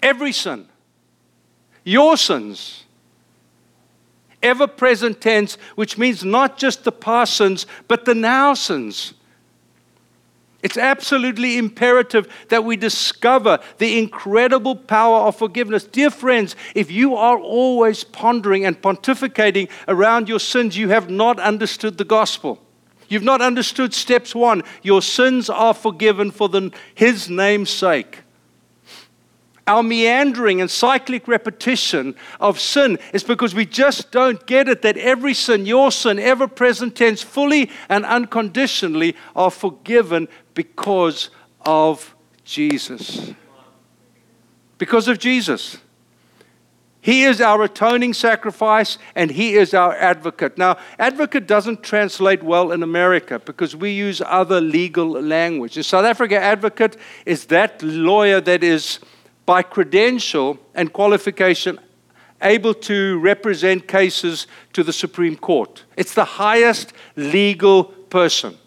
Every 0.04 0.32
sin. 0.32 0.68
Your 1.82 2.18
sins. 2.18 2.84
Ever 4.42 4.66
present 4.66 5.22
tense, 5.22 5.56
which 5.76 5.96
means 5.96 6.22
not 6.22 6.58
just 6.58 6.84
the 6.84 6.92
past 6.92 7.38
sins, 7.38 7.66
but 7.88 8.04
the 8.04 8.14
now 8.14 8.52
sins. 8.52 9.14
It's 10.62 10.76
absolutely 10.76 11.56
imperative 11.56 12.30
that 12.50 12.64
we 12.64 12.76
discover 12.76 13.60
the 13.78 13.98
incredible 13.98 14.76
power 14.76 15.20
of 15.20 15.36
forgiveness. 15.36 15.84
Dear 15.84 16.10
friends, 16.10 16.54
if 16.74 16.90
you 16.90 17.16
are 17.16 17.38
always 17.38 18.04
pondering 18.04 18.66
and 18.66 18.80
pontificating 18.80 19.70
around 19.88 20.28
your 20.28 20.40
sins, 20.40 20.76
you 20.76 20.90
have 20.90 21.08
not 21.08 21.40
understood 21.40 21.96
the 21.96 22.04
gospel. 22.04 22.60
You've 23.08 23.22
not 23.22 23.40
understood 23.40 23.94
steps 23.94 24.34
one. 24.34 24.64
Your 24.82 25.00
sins 25.00 25.48
are 25.48 25.74
forgiven 25.74 26.30
for 26.30 26.50
the, 26.50 26.72
His 26.94 27.30
name's 27.30 27.70
sake. 27.70 28.23
Our 29.66 29.82
meandering 29.82 30.60
and 30.60 30.70
cyclic 30.70 31.26
repetition 31.26 32.14
of 32.38 32.60
sin 32.60 32.98
is 33.14 33.24
because 33.24 33.54
we 33.54 33.64
just 33.64 34.10
don't 34.10 34.44
get 34.46 34.68
it 34.68 34.82
that 34.82 34.98
every 34.98 35.32
sin, 35.32 35.64
your 35.64 35.90
sin, 35.90 36.18
ever 36.18 36.46
present 36.46 36.96
tense, 36.96 37.22
fully 37.22 37.70
and 37.88 38.04
unconditionally, 38.04 39.16
are 39.34 39.50
forgiven 39.50 40.28
because 40.52 41.30
of 41.62 42.14
Jesus. 42.44 43.32
Because 44.76 45.08
of 45.08 45.18
Jesus. 45.18 45.78
He 47.00 47.24
is 47.24 47.40
our 47.40 47.64
atoning 47.64 48.14
sacrifice 48.14 48.96
and 49.14 49.30
He 49.30 49.54
is 49.54 49.74
our 49.74 49.94
advocate. 49.94 50.56
Now, 50.56 50.78
advocate 50.98 51.46
doesn't 51.46 51.82
translate 51.82 52.42
well 52.42 52.72
in 52.72 52.82
America 52.82 53.38
because 53.38 53.76
we 53.76 53.90
use 53.92 54.22
other 54.24 54.60
legal 54.60 55.08
language. 55.08 55.76
In 55.76 55.82
South 55.82 56.06
Africa, 56.06 56.40
advocate 56.40 56.96
is 57.26 57.46
that 57.46 57.82
lawyer 57.82 58.40
that 58.42 58.64
is 58.64 59.00
by 59.46 59.62
credential 59.62 60.58
and 60.74 60.92
qualification 60.92 61.78
able 62.42 62.74
to 62.74 63.18
represent 63.20 63.88
cases 63.88 64.46
to 64.72 64.82
the 64.82 64.92
Supreme 64.92 65.36
Court. 65.36 65.84
It's 65.96 66.14
the 66.14 66.24
highest 66.24 66.92
legal 67.16 67.84
person. 67.84 68.58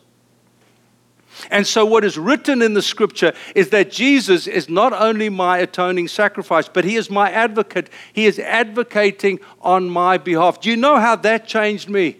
And 1.51 1.67
so, 1.67 1.86
what 1.86 2.03
is 2.03 2.17
written 2.17 2.63
in 2.63 2.74
the 2.74 2.81
scripture 2.81 3.31
is 3.53 3.69
that 3.69 3.91
Jesus 3.91 4.48
is 4.48 4.69
not 4.69 4.91
only 4.91 5.29
my 5.29 5.60
atoning 5.60 6.07
sacrifice, 6.07 6.67
but 6.67 6.84
he 6.84 6.96
is 6.96 7.12
my 7.12 7.29
advocate. 7.29 7.91
He 8.12 8.25
is 8.25 8.39
advocating 8.39 9.39
on 9.62 9.88
my 9.88 10.17
behalf. 10.17 10.60
Do 10.60 10.72
you 10.72 10.77
know 10.77 10.98
how 10.98 11.15
that 11.17 11.48
changed 11.48 11.89
me? 11.89 12.17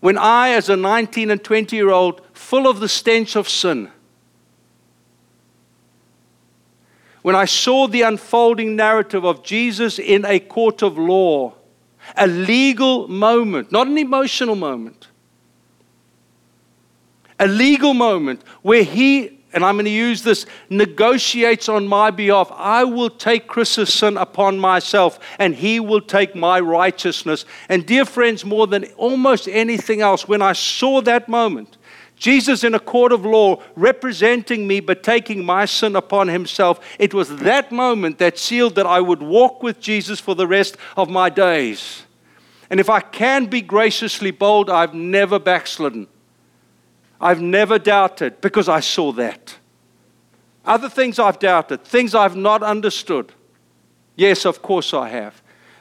When 0.00 0.16
I, 0.16 0.50
as 0.50 0.70
a 0.70 0.76
19 0.76 1.30
and 1.30 1.44
20 1.44 1.76
year 1.76 1.90
old, 1.90 2.22
full 2.32 2.66
of 2.66 2.80
the 2.80 2.88
stench 2.88 3.36
of 3.36 3.50
sin, 3.50 3.90
when 7.22 7.36
I 7.36 7.44
saw 7.44 7.86
the 7.86 8.02
unfolding 8.02 8.76
narrative 8.76 9.24
of 9.24 9.42
Jesus 9.42 9.98
in 9.98 10.24
a 10.24 10.40
court 10.40 10.82
of 10.82 10.96
law, 10.98 11.54
a 12.16 12.26
legal 12.26 13.08
moment, 13.08 13.70
not 13.70 13.86
an 13.86 13.98
emotional 13.98 14.56
moment, 14.56 15.08
a 17.38 17.46
legal 17.46 17.94
moment 17.94 18.42
where 18.62 18.82
he, 18.82 19.38
and 19.52 19.64
I'm 19.64 19.76
going 19.76 19.84
to 19.84 19.90
use 19.90 20.22
this, 20.22 20.46
negotiates 20.68 21.68
on 21.68 21.88
my 21.88 22.10
behalf. 22.10 22.50
I 22.52 22.84
will 22.84 23.10
take 23.10 23.46
Chris's 23.46 23.92
sin 23.92 24.16
upon 24.16 24.58
myself, 24.58 25.18
and 25.38 25.54
he 25.54 25.80
will 25.80 26.00
take 26.00 26.34
my 26.34 26.60
righteousness. 26.60 27.44
And, 27.68 27.86
dear 27.86 28.04
friends, 28.04 28.44
more 28.44 28.66
than 28.66 28.84
almost 28.96 29.48
anything 29.48 30.00
else, 30.00 30.28
when 30.28 30.42
I 30.42 30.52
saw 30.52 31.00
that 31.02 31.28
moment, 31.28 31.76
Jesus 32.20 32.64
in 32.64 32.74
a 32.74 32.78
court 32.78 33.12
of 33.12 33.24
law 33.24 33.62
representing 33.74 34.68
me 34.68 34.80
but 34.80 35.02
taking 35.02 35.42
my 35.44 35.64
sin 35.64 35.96
upon 35.96 36.28
himself. 36.28 36.78
It 36.98 37.14
was 37.14 37.38
that 37.38 37.72
moment 37.72 38.18
that 38.18 38.38
sealed 38.38 38.74
that 38.74 38.86
I 38.86 39.00
would 39.00 39.22
walk 39.22 39.62
with 39.62 39.80
Jesus 39.80 40.20
for 40.20 40.34
the 40.34 40.46
rest 40.46 40.76
of 40.98 41.08
my 41.08 41.30
days. 41.30 42.02
And 42.68 42.78
if 42.78 42.90
I 42.90 43.00
can 43.00 43.46
be 43.46 43.62
graciously 43.62 44.30
bold, 44.30 44.68
I've 44.68 44.92
never 44.92 45.38
backslidden. 45.38 46.08
I've 47.18 47.40
never 47.40 47.78
doubted 47.78 48.42
because 48.42 48.68
I 48.68 48.80
saw 48.80 49.12
that. 49.12 49.56
Other 50.66 50.90
things 50.90 51.18
I've 51.18 51.38
doubted, 51.38 51.84
things 51.84 52.14
I've 52.14 52.36
not 52.36 52.62
understood. 52.62 53.32
Yes, 54.14 54.44
of 54.44 54.60
course 54.60 54.92
I 54.92 55.08
have. 55.08 55.40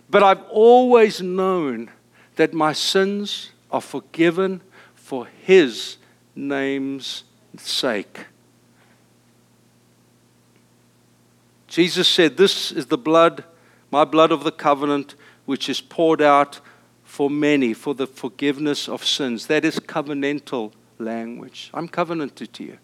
But 0.10 0.24
I've 0.24 0.44
always 0.50 1.22
known 1.22 1.92
that 2.38 2.54
my 2.54 2.72
sins 2.72 3.52
are 3.70 3.82
forgiven 3.82 4.62
for 4.96 5.28
His 5.44 5.98
name's 6.36 7.24
sake. 7.58 8.26
Jesus 11.68 12.08
said, 12.08 12.38
This 12.38 12.72
is 12.72 12.88
the 12.88 12.98
blood, 12.98 13.44
my 13.92 14.04
blood 14.04 14.32
of 14.32 14.44
the 14.44 14.52
covenant, 14.52 15.16
which 15.46 15.70
is 15.70 15.82
poured 15.82 16.22
out 16.22 16.60
for 17.04 17.30
many 17.30 17.74
for 17.74 17.94
the 17.94 18.08
forgiveness 18.08 18.88
of 18.88 19.06
sins. 19.06 19.48
That 19.48 19.66
is 19.66 19.80
covenantal 19.80 20.74
language. 20.98 21.70
I'm 21.74 21.88
covenanted 21.88 22.54
to 22.54 22.64
you. 22.64 22.78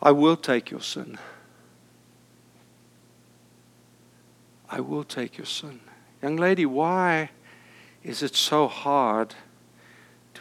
I 0.00 0.10
will 0.12 0.36
take 0.36 0.70
your 0.70 0.80
sin. 0.80 1.18
I 4.68 4.80
will 4.80 5.04
take 5.04 5.36
your 5.36 5.46
sin. 5.46 5.80
Young 6.22 6.36
lady, 6.36 6.64
why 6.64 7.30
is 8.02 8.22
it 8.22 8.34
so 8.34 8.68
hard? 8.68 9.34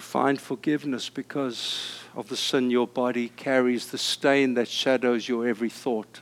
Find 0.02 0.42
forgiveness 0.42 1.10
because 1.10 2.02
of 2.16 2.28
the 2.28 2.36
sin 2.36 2.70
your 2.70 2.88
body 2.88 3.30
carries, 3.30 3.92
the 3.92 3.98
stain 3.98 4.56
that 4.56 4.68
shadows 4.68 5.30
your 5.30 5.48
every 5.48 5.70
thought. 5.70 6.22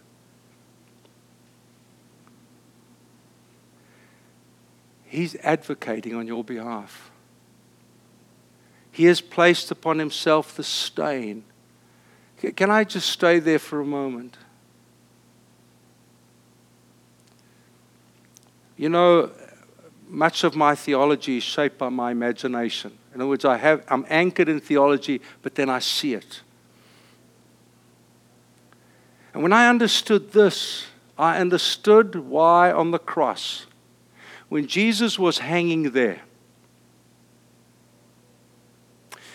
He's 5.05 5.36
advocating 5.38 6.13
on 6.13 6.27
your 6.27 6.43
behalf. 6.43 7.09
He 8.91 9.05
has 9.05 9.21
placed 9.21 9.71
upon 9.71 9.98
himself 9.98 10.55
the 10.55 10.63
stain. 10.63 11.43
Can 12.55 12.69
I 12.69 12.83
just 12.83 13.09
stay 13.09 13.39
there 13.39 13.57
for 13.57 13.81
a 13.81 13.86
moment? 13.86 14.38
You 18.77 18.89
know, 18.89 19.31
much 20.07 20.43
of 20.43 20.55
my 20.55 20.75
theology 20.75 21.38
is 21.38 21.43
shaped 21.43 21.79
by 21.79 21.89
my 21.89 22.12
imagination. 22.12 22.99
In 23.13 23.22
other 23.22 23.28
words, 23.28 23.46
I 23.46 23.58
have, 23.58 23.84
I'm 23.88 24.06
anchored 24.10 24.50
in 24.50 24.60
theology, 24.60 25.22
but 25.42 25.56
then 25.56 25.70
I 25.70 25.80
see 25.80 26.13
it. 26.13 26.42
And 29.34 29.44
when 29.44 29.54
I 29.54 29.68
understood 29.68 30.32
this, 30.32 30.88
I 31.18 31.39
understood 31.39 32.16
why 32.16 32.72
on 32.72 32.92
the 32.92 33.00
cross, 33.00 33.66
when 34.48 34.68
Jesus 34.68 35.20
was 35.20 35.39
hanging 35.39 35.92
there, 35.92 36.22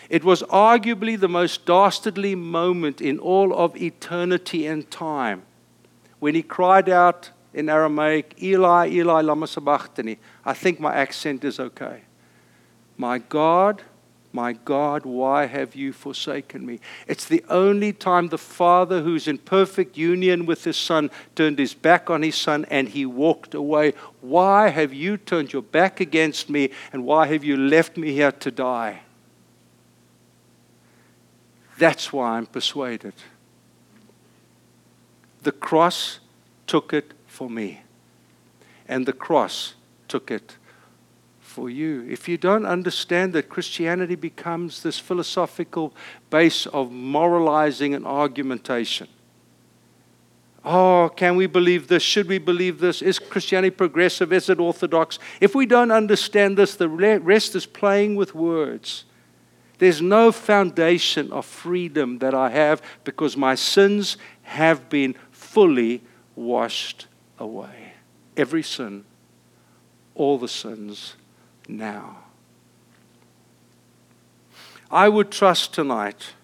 it 0.08 0.22
was 0.22 0.42
arguably 0.44 1.18
the 1.18 1.28
most 1.28 1.66
dastardly 1.66 2.34
moment 2.34 3.00
in 3.00 3.18
all 3.18 3.54
of 3.54 3.76
eternity 3.76 4.66
and 4.66 4.88
time 4.90 5.42
when 6.20 6.34
he 6.34 6.42
cried 6.42 6.88
out 6.88 7.30
in 7.52 7.68
Aramaic, 7.68 8.34
Eli, 8.42 8.88
Eli, 8.88 9.20
lama 9.22 9.46
sabachthani. 9.46 10.18
I 10.44 10.54
think 10.54 10.80
my 10.80 10.94
accent 10.94 11.44
is 11.44 11.60
okay. 11.60 12.02
My 12.96 13.18
God, 13.18 13.82
my 14.32 14.52
God, 14.52 15.04
why 15.04 15.46
have 15.46 15.76
you 15.76 15.92
forsaken 15.92 16.66
me? 16.66 16.80
It's 17.06 17.24
the 17.24 17.44
only 17.48 17.92
time 17.92 18.28
the 18.28 18.38
Father, 18.38 19.02
who's 19.02 19.28
in 19.28 19.38
perfect 19.38 19.96
union 19.96 20.44
with 20.44 20.64
his 20.64 20.76
Son, 20.76 21.10
turned 21.36 21.60
his 21.60 21.72
back 21.72 22.10
on 22.10 22.22
his 22.22 22.34
Son 22.34 22.64
and 22.68 22.88
he 22.88 23.06
walked 23.06 23.54
away. 23.54 23.92
Why 24.20 24.70
have 24.70 24.92
you 24.92 25.18
turned 25.18 25.52
your 25.52 25.62
back 25.62 26.00
against 26.00 26.50
me 26.50 26.70
and 26.92 27.04
why 27.04 27.28
have 27.28 27.44
you 27.44 27.56
left 27.56 27.96
me 27.96 28.12
here 28.12 28.32
to 28.32 28.50
die? 28.50 29.02
That's 31.78 32.12
why 32.12 32.36
I'm 32.36 32.46
persuaded. 32.46 33.14
The 35.42 35.52
cross 35.52 36.18
took 36.66 36.92
it 36.92 37.12
for 37.26 37.50
me, 37.50 37.82
and 38.88 39.06
the 39.06 39.12
cross 39.12 39.74
took 40.08 40.30
it 40.30 40.56
for 41.54 41.70
you. 41.70 42.04
If 42.10 42.28
you 42.28 42.36
don't 42.36 42.66
understand 42.66 43.32
that 43.34 43.48
Christianity 43.48 44.16
becomes 44.16 44.82
this 44.82 44.98
philosophical 44.98 45.94
base 46.28 46.66
of 46.66 46.90
moralizing 46.90 47.94
and 47.94 48.04
argumentation. 48.04 49.06
Oh, 50.64 51.12
can 51.14 51.36
we 51.36 51.46
believe 51.46 51.86
this? 51.86 52.02
Should 52.02 52.26
we 52.26 52.38
believe 52.38 52.80
this? 52.80 53.02
Is 53.02 53.20
Christianity 53.20 53.70
progressive? 53.70 54.32
Is 54.32 54.48
it 54.48 54.58
orthodox? 54.58 55.20
If 55.40 55.54
we 55.54 55.64
don't 55.64 55.92
understand 55.92 56.56
this, 56.56 56.74
the 56.74 56.88
rest 56.88 57.54
is 57.54 57.66
playing 57.66 58.16
with 58.16 58.34
words. 58.34 59.04
There's 59.78 60.02
no 60.02 60.32
foundation 60.32 61.30
of 61.30 61.46
freedom 61.46 62.18
that 62.18 62.34
I 62.34 62.50
have 62.50 62.82
because 63.04 63.36
my 63.36 63.54
sins 63.54 64.16
have 64.42 64.88
been 64.88 65.14
fully 65.30 66.02
washed 66.34 67.06
away. 67.38 67.92
Every 68.36 68.64
sin, 68.64 69.04
all 70.16 70.36
the 70.36 70.48
sins 70.48 71.14
now. 71.68 72.18
I 74.90 75.08
would 75.08 75.30
trust 75.30 75.74
tonight 75.74 76.34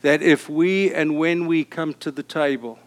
that 0.00 0.22
if 0.22 0.48
we 0.48 0.92
and 0.92 1.18
when 1.18 1.46
we 1.46 1.64
come 1.64 1.94
to 1.94 2.10
the 2.10 2.22
table, 2.22 2.78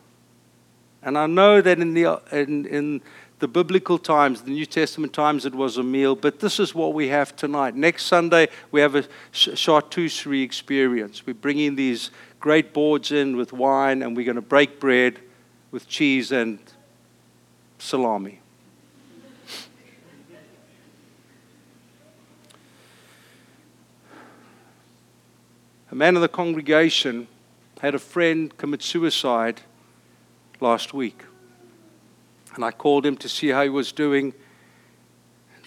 and 1.02 1.18
I 1.18 1.28
know 1.28 1.62
that 1.62 1.80
in 1.80 1.94
the, 1.94 2.22
in, 2.32 2.66
in 2.66 3.02
the 3.40 3.48
biblical 3.48 3.98
times, 3.98 4.42
the 4.42 4.52
New 4.52 4.66
Testament 4.66 5.14
times, 5.14 5.46
it 5.46 5.54
was 5.54 5.78
a 5.78 5.84
meal, 5.84 6.16
but 6.16 6.40
this 6.40 6.60
is 6.60 6.74
what 6.74 6.94
we 6.94 7.10
have 7.10 7.36
tonight. 7.36 7.76
Next 7.76 8.06
Sunday, 8.06 8.48
we 8.72 8.82
have 8.82 8.96
a 8.96 9.04
charcuterie 9.34 10.44
experience. 10.44 11.26
We're 11.26 11.34
bringing 11.34 11.76
these 11.76 12.12
great 12.40 12.74
boards 12.74 13.12
in 13.12 13.38
with 13.38 13.54
wine, 13.54 14.02
and 14.02 14.16
we're 14.16 14.26
going 14.26 14.36
to 14.36 14.42
break 14.42 14.80
bread 14.80 15.20
with 15.72 15.88
cheese 15.88 16.32
and 16.32 16.60
salami. 17.78 18.40
A 25.96 25.98
man 25.98 26.18
of 26.18 26.22
the 26.22 26.28
congregation 26.28 27.30
had 27.80 27.96
a 27.96 28.00
friend 28.00 28.58
commit 28.58 28.82
suicide 28.82 29.62
last 30.60 30.94
week. 30.94 31.24
And 32.54 32.66
I 32.66 32.72
called 32.72 33.06
him 33.06 33.16
to 33.16 33.30
see 33.30 33.48
how 33.48 33.64
he 33.64 33.70
was 33.70 33.94
doing. 33.94 34.34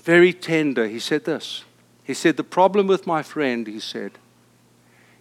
Very 0.03 0.35
tender, 0.35 0.87
he 0.87 0.99
said 0.99 1.25
this. 1.25 1.65
He 2.05 2.13
said, 2.13 2.37
The 2.37 2.45
problem 2.45 2.87
with 2.87 3.07
my 3.07 3.23
friend, 3.23 3.67
he 3.67 3.81
said, 3.81 4.19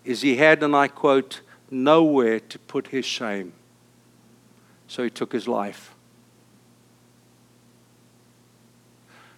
is 0.03 0.23
he 0.23 0.35
had, 0.35 0.61
and 0.61 0.75
I 0.75 0.89
quote, 0.89 1.39
nowhere 1.71 2.41
to 2.41 2.59
put 2.59 2.87
his 2.87 3.05
shame. 3.05 3.53
So 4.89 5.05
he 5.05 5.09
took 5.09 5.31
his 5.31 5.47
life. 5.47 5.95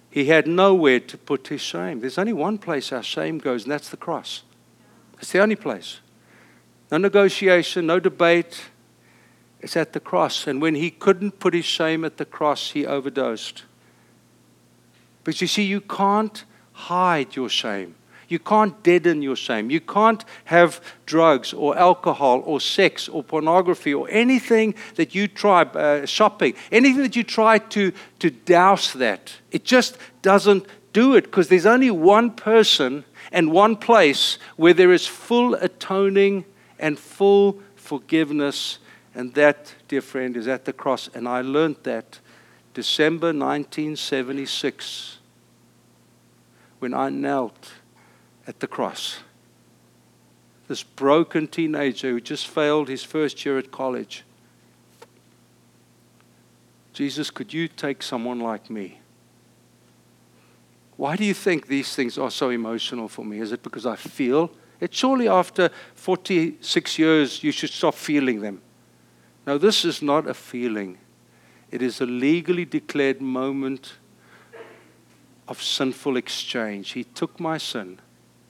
He 0.10 0.26
had 0.26 0.48
nowhere 0.48 1.00
to 1.02 1.16
put 1.16 1.50
his 1.50 1.62
shame. 1.62 2.00
There's 2.00 2.18
only 2.18 2.34
one 2.34 2.58
place 2.58 2.92
our 2.92 3.04
shame 3.04 3.38
goes, 3.38 3.66
and 3.66 3.72
that's 3.72 3.90
the 3.90 3.98
cross. 3.98 4.42
It's 5.20 5.32
the 5.32 5.40
only 5.40 5.56
place. 5.56 6.00
No 6.92 6.98
negotiation, 6.98 7.86
no 7.86 8.00
debate. 8.00 8.62
It's 9.62 9.76
at 9.76 9.94
the 9.94 10.00
cross. 10.00 10.48
And 10.48 10.62
when 10.62 10.76
he 10.76 10.90
couldn't 10.90 11.40
put 11.40 11.54
his 11.54 11.66
shame 11.66 12.06
at 12.06 12.18
the 12.18 12.26
cross, 12.26 12.72
he 12.72 12.86
overdosed. 12.86 13.64
But 15.24 15.42
you 15.42 15.48
see, 15.48 15.64
you 15.64 15.82
can't 15.82 16.44
hide 16.72 17.36
your 17.36 17.50
shame. 17.50 17.96
You 18.30 18.40
can't 18.40 18.82
deaden 18.84 19.22
your 19.24 19.36
shame. 19.36 19.72
You 19.72 19.82
can't 19.82 20.24
have 20.46 20.82
drugs 21.08 21.52
or 21.52 21.78
alcohol 21.78 22.44
or 22.46 22.62
sex 22.62 23.10
or 23.10 23.24
pornography 23.24 23.94
or 23.94 24.08
anything 24.10 24.76
that 24.96 25.16
you 25.16 25.28
try, 25.28 25.64
uh, 25.64 26.06
shopping, 26.06 26.54
anything 26.72 27.02
that 27.02 27.16
you 27.16 27.24
try 27.24 27.58
to, 27.58 27.92
to 28.20 28.30
douse 28.30 28.94
that. 28.94 29.34
It 29.52 29.66
just 29.66 29.98
doesn't 30.22 30.68
do 30.94 31.16
it 31.16 31.24
because 31.24 31.50
there's 31.50 31.66
only 31.66 31.92
one 31.92 32.32
person 32.32 33.04
and 33.32 33.52
one 33.52 33.76
place 33.76 34.38
where 34.56 34.74
there 34.74 34.92
is 34.92 35.06
full 35.06 35.56
atoning 35.56 36.46
and 36.80 36.98
full 36.98 37.60
forgiveness. 37.76 38.80
And 39.14 39.34
that, 39.34 39.76
dear 39.88 40.02
friend, 40.02 40.38
is 40.38 40.48
at 40.48 40.66
the 40.66 40.74
cross. 40.74 41.10
And 41.14 41.28
I 41.28 41.42
learned 41.42 41.78
that 41.84 42.20
December 42.74 43.28
1976 43.28 45.18
when 46.80 46.94
I 46.94 47.10
knelt 47.10 47.74
at 48.48 48.60
the 48.60 48.68
cross. 48.68 49.20
This 50.68 50.84
broken 50.84 51.48
teenager 51.48 52.12
who 52.12 52.22
just 52.22 52.48
failed 52.48 52.88
his 52.88 53.04
first 53.04 53.44
year 53.44 53.58
at 53.58 53.72
college. 53.72 54.24
Jesus, 56.94 57.32
could 57.32 57.54
you 57.54 57.68
take 57.68 58.04
someone 58.04 58.40
like 58.40 58.70
me? 58.70 58.99
Why 61.00 61.16
do 61.16 61.24
you 61.24 61.34
think 61.34 61.68
these 61.68 61.96
things 61.96 62.18
are 62.18 62.30
so 62.30 62.50
emotional 62.50 63.08
for 63.08 63.24
me? 63.24 63.40
Is 63.40 63.54
it 63.54 63.64
because 63.64 63.86
I 63.86 63.96
feel? 63.96 64.52
it? 64.82 64.94
surely 64.94 65.30
after 65.30 65.70
46 65.96 67.00
years 67.00 67.42
you 67.42 67.54
should 67.54 67.70
stop 67.70 67.96
feeling 67.96 68.42
them. 68.42 68.62
No, 69.48 69.58
this 69.58 69.86
is 69.86 70.02
not 70.02 70.28
a 70.28 70.34
feeling. 70.34 70.98
It 71.72 71.82
is 71.82 72.02
a 72.02 72.06
legally 72.06 72.66
declared 72.66 73.22
moment 73.22 73.94
of 75.48 75.64
sinful 75.64 76.18
exchange. 76.18 76.92
He 76.92 77.06
took 77.06 77.40
my 77.40 77.58
sin 77.58 78.00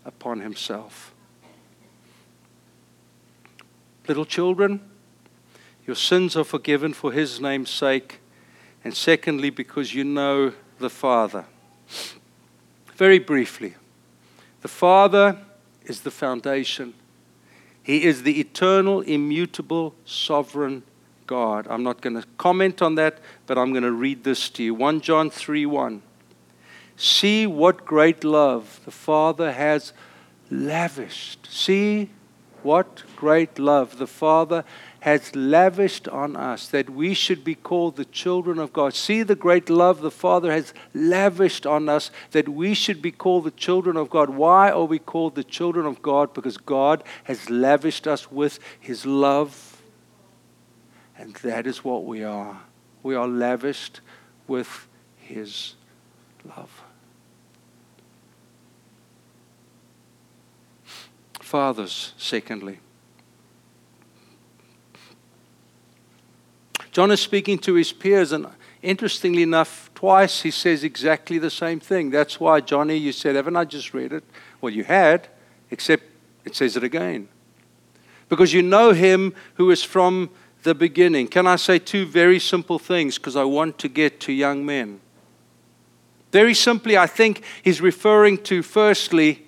upon 0.04 0.40
himself. 0.40 1.14
Little 4.08 4.26
children, 4.26 4.82
your 5.86 5.96
sins 5.96 6.36
are 6.36 6.44
forgiven 6.44 6.94
for 6.96 7.12
his 7.12 7.40
name's 7.40 7.70
sake, 7.70 8.22
and 8.84 8.98
secondly, 8.98 9.52
because 9.52 9.94
you 9.94 10.04
know 10.04 10.54
the 10.80 10.90
Father. 10.90 11.46
Very 13.00 13.20
briefly, 13.20 13.76
the 14.60 14.68
Father 14.68 15.38
is 15.86 16.02
the 16.02 16.12
foundation. 16.12 16.94
He 17.82 18.04
is 18.04 18.24
the 18.24 18.42
eternal, 18.42 19.00
immutable, 19.00 19.96
sovereign 20.04 20.84
God. 21.26 21.66
I'm 21.70 21.82
not 21.82 22.02
going 22.02 22.22
to 22.22 22.28
comment 22.38 22.82
on 22.82 22.96
that, 22.96 23.20
but 23.48 23.58
I'm 23.58 23.72
going 23.72 23.84
to 23.84 23.94
read 23.94 24.26
this 24.26 24.50
to 24.50 24.64
you. 24.64 24.74
1 24.74 25.00
John 25.00 25.30
3 25.30 25.66
1. 25.66 26.02
See 26.98 27.48
what 27.48 27.86
great 27.86 28.26
love 28.26 28.82
the 28.84 28.92
Father 28.92 29.54
has 29.54 29.94
lavished. 30.52 31.48
See 31.50 32.10
what 32.64 33.04
great 33.16 33.58
love 33.58 33.98
the 33.98 34.08
Father 34.08 34.66
has 35.02 35.36
lavished 35.36 36.08
on 36.08 36.36
us 36.36 36.68
that 36.68 36.90
we 36.90 37.14
should 37.14 37.44
be 37.44 37.56
called 37.56 37.96
the 37.96 38.06
children 38.06 38.60
of 38.60 38.74
God. 38.74 38.94
See 38.94 39.24
the 39.24 39.36
great 39.36 39.70
love 39.70 40.02
the 40.02 40.12
Father 40.12 40.52
has 40.52 40.74
lavished 40.94 41.66
on 41.66 41.88
us 41.88 42.12
that 42.32 42.50
we 42.50 42.74
should 42.74 43.02
be 43.02 43.12
called 43.12 43.46
the 43.46 43.52
children 43.52 43.96
of 43.96 44.10
God. 44.10 44.30
Why 44.30 44.72
are 44.72 44.86
we 44.86 45.00
called 45.00 45.36
the 45.36 45.44
children 45.44 45.86
of 45.86 46.02
God? 46.02 46.34
Because 46.34 46.58
God 46.58 47.04
has 47.24 47.50
lavished 47.50 48.08
us 48.08 48.32
with 48.32 48.60
His 48.80 49.06
love. 49.06 49.82
And 51.18 51.34
that 51.36 51.66
is 51.66 51.84
what 51.84 52.06
we 52.06 52.24
are. 52.24 52.62
We 53.02 53.16
are 53.16 53.28
lavished 53.28 54.02
with 54.48 54.88
His 55.18 55.76
love. 56.46 56.84
Fathers, 61.40 62.14
secondly. 62.18 62.80
John 66.92 67.12
is 67.12 67.22
speaking 67.22 67.58
to 67.60 67.76
his 67.76 67.92
peers, 67.92 68.32
and 68.32 68.48
interestingly 68.82 69.44
enough, 69.44 69.92
twice 69.94 70.42
he 70.42 70.52
says 70.52 70.84
exactly 70.84 71.38
the 71.38 71.50
same 71.50 71.80
thing. 71.80 72.10
That's 72.10 72.40
why, 72.40 72.62
Johnny, 72.62 72.98
you 72.98 73.12
said, 73.12 73.36
Haven't 73.36 73.56
I 73.56 73.66
just 73.66 73.94
read 73.94 74.14
it? 74.14 74.24
Well, 74.62 74.74
you 74.74 74.84
had, 74.84 75.28
except 75.72 76.04
it 76.46 76.56
says 76.56 76.76
it 76.76 76.84
again. 76.84 77.28
Because 78.28 78.54
you 78.54 78.62
know 78.62 78.92
him 78.92 79.34
who 79.56 79.72
is 79.72 79.84
from 79.84 80.30
the 80.64 80.76
beginning. 80.76 81.28
Can 81.28 81.48
I 81.48 81.56
say 81.56 81.80
two 81.80 82.06
very 82.06 82.40
simple 82.40 82.80
things 82.80 83.18
because 83.18 83.36
I 83.36 83.44
want 83.44 83.78
to 83.80 83.88
get 83.88 84.20
to 84.22 84.34
young 84.34 84.66
men? 84.66 85.00
Very 86.32 86.54
simply, 86.54 86.98
I 86.98 87.08
think 87.08 87.44
he's 87.64 87.82
referring 87.82 88.38
to, 88.44 88.62
firstly, 88.62 89.48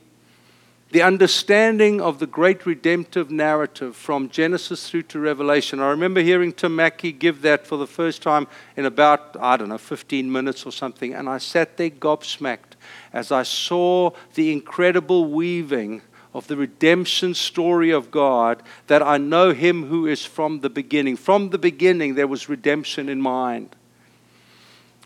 the 0.92 1.02
understanding 1.02 2.02
of 2.02 2.20
the 2.20 2.28
great 2.28 2.66
redemptive 2.66 3.32
narrative 3.32 3.96
from 3.96 4.28
Genesis 4.30 4.90
through 4.90 5.04
to 5.04 5.20
Revelation. 5.20 5.80
I 5.80 5.90
remember 5.90 6.22
hearing 6.22 6.52
Tim 6.52 6.76
Mackie 6.76 7.14
give 7.14 7.42
that 7.44 7.66
for 7.66 7.78
the 7.78 7.88
first 7.88 8.22
time 8.22 8.48
in 8.76 8.86
about, 8.86 9.38
I 9.40 9.56
don't 9.56 9.70
know, 9.70 9.78
15 9.78 10.30
minutes 10.30 10.66
or 10.66 10.72
something, 10.72 11.14
and 11.14 11.30
I 11.30 11.38
sat 11.38 11.78
there 11.78 11.90
gobsmacked 11.90 12.76
as 13.14 13.32
I 13.32 13.44
saw 13.44 14.12
the 14.34 14.52
incredible 14.52 15.32
weaving 15.32 16.02
of 16.34 16.48
the 16.48 16.58
redemption 16.58 17.34
story 17.34 17.92
of 17.92 18.12
God 18.12 18.62
that 18.88 19.02
I 19.02 19.18
know 19.18 19.54
Him 19.54 19.86
who 19.86 20.08
is 20.08 20.26
from 20.26 20.60
the 20.60 20.70
beginning. 20.70 21.16
From 21.16 21.50
the 21.50 21.58
beginning, 21.58 22.16
there 22.16 22.28
was 22.28 22.50
redemption 22.50 23.08
in 23.08 23.22
mind. 23.22 23.76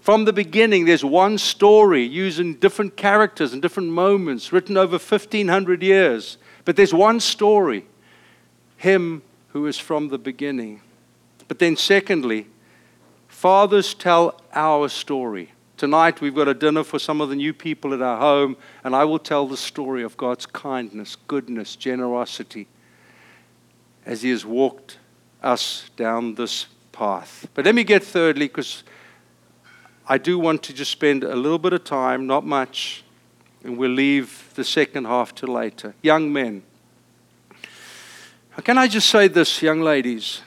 From 0.06 0.26
the 0.26 0.34
beginning, 0.34 0.86
there's 0.86 1.04
one 1.04 1.40
story 1.40 2.04
using 2.04 2.54
different 2.54 2.96
characters 2.96 3.54
and 3.54 3.60
different 3.60 3.90
moments, 3.90 4.54
written 4.54 4.78
over 4.78 5.00
1,500 5.00 5.82
years. 5.82 6.38
But 6.64 6.76
there's 6.76 6.94
one 6.94 7.20
story 7.20 7.88
Him 8.78 9.24
who 9.48 9.66
is 9.66 9.80
from 9.80 10.10
the 10.10 10.20
beginning. 10.20 10.82
But 11.48 11.58
then, 11.58 11.76
secondly, 11.76 12.46
fathers 13.28 13.96
tell 13.96 14.40
our 14.54 14.90
story. 14.90 15.54
Tonight, 15.76 16.22
we've 16.22 16.36
got 16.36 16.48
a 16.48 16.54
dinner 16.54 16.84
for 16.84 17.00
some 17.00 17.20
of 17.20 17.30
the 17.30 17.36
new 17.36 17.52
people 17.52 17.92
at 17.92 18.04
our 18.04 18.20
home, 18.20 18.58
and 18.84 18.96
I 18.96 19.06
will 19.06 19.18
tell 19.18 19.48
the 19.48 19.58
story 19.58 20.04
of 20.04 20.18
God's 20.18 20.46
kindness, 20.46 21.18
goodness, 21.28 21.76
generosity 21.76 22.68
as 24.06 24.22
He 24.22 24.30
has 24.30 24.46
walked 24.46 25.00
us 25.42 25.90
down 25.98 26.36
this 26.36 26.68
path. 26.92 27.48
But 27.56 27.66
let 27.66 27.74
me 27.74 27.84
get 27.84 28.04
thirdly, 28.04 28.46
because 28.46 28.84
I 30.08 30.20
do 30.20 30.38
want 30.38 30.62
to 30.64 30.74
just 30.74 30.92
spend 30.92 31.24
a 31.24 31.36
little 31.36 31.58
bit 31.58 31.74
of 31.74 31.84
time, 31.84 32.28
not 32.28 32.46
much, 32.46 33.04
and 33.64 33.76
we'll 33.76 33.92
leave 33.92 34.52
the 34.54 34.64
second 34.64 35.06
half 35.06 35.34
to 35.36 35.48
later. 35.48 35.96
Young 36.04 36.32
men. 36.32 36.62
Can 38.64 38.78
I 38.78 38.88
just 38.88 39.10
say 39.10 39.28
this, 39.28 39.64
young 39.64 39.82
ladies? 39.82 40.42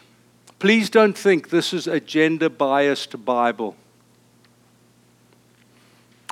Please 0.61 0.89
don't 0.89 1.19
think 1.19 1.51
this 1.51 1.73
is 1.73 1.89
a 1.89 1.99
gender 1.99 2.49
biased 2.49 3.25
Bible. 3.25 3.77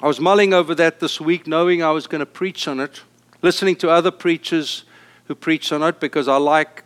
I 0.01 0.07
was 0.07 0.21
mulling 0.21 0.55
over 0.55 0.75
that 0.77 1.01
this 1.01 1.21
week, 1.21 1.49
knowing 1.49 1.83
I 1.83 1.91
was 1.91 2.07
going 2.07 2.21
to 2.21 2.27
preach 2.27 2.69
on 2.69 2.79
it, 2.79 3.03
listening 3.43 3.75
to 3.77 3.91
other 3.91 4.13
preachers 4.13 4.85
who 5.25 5.35
preach 5.35 5.73
on 5.73 5.83
it 5.83 5.99
because 5.99 6.29
I 6.29 6.37
like 6.37 6.85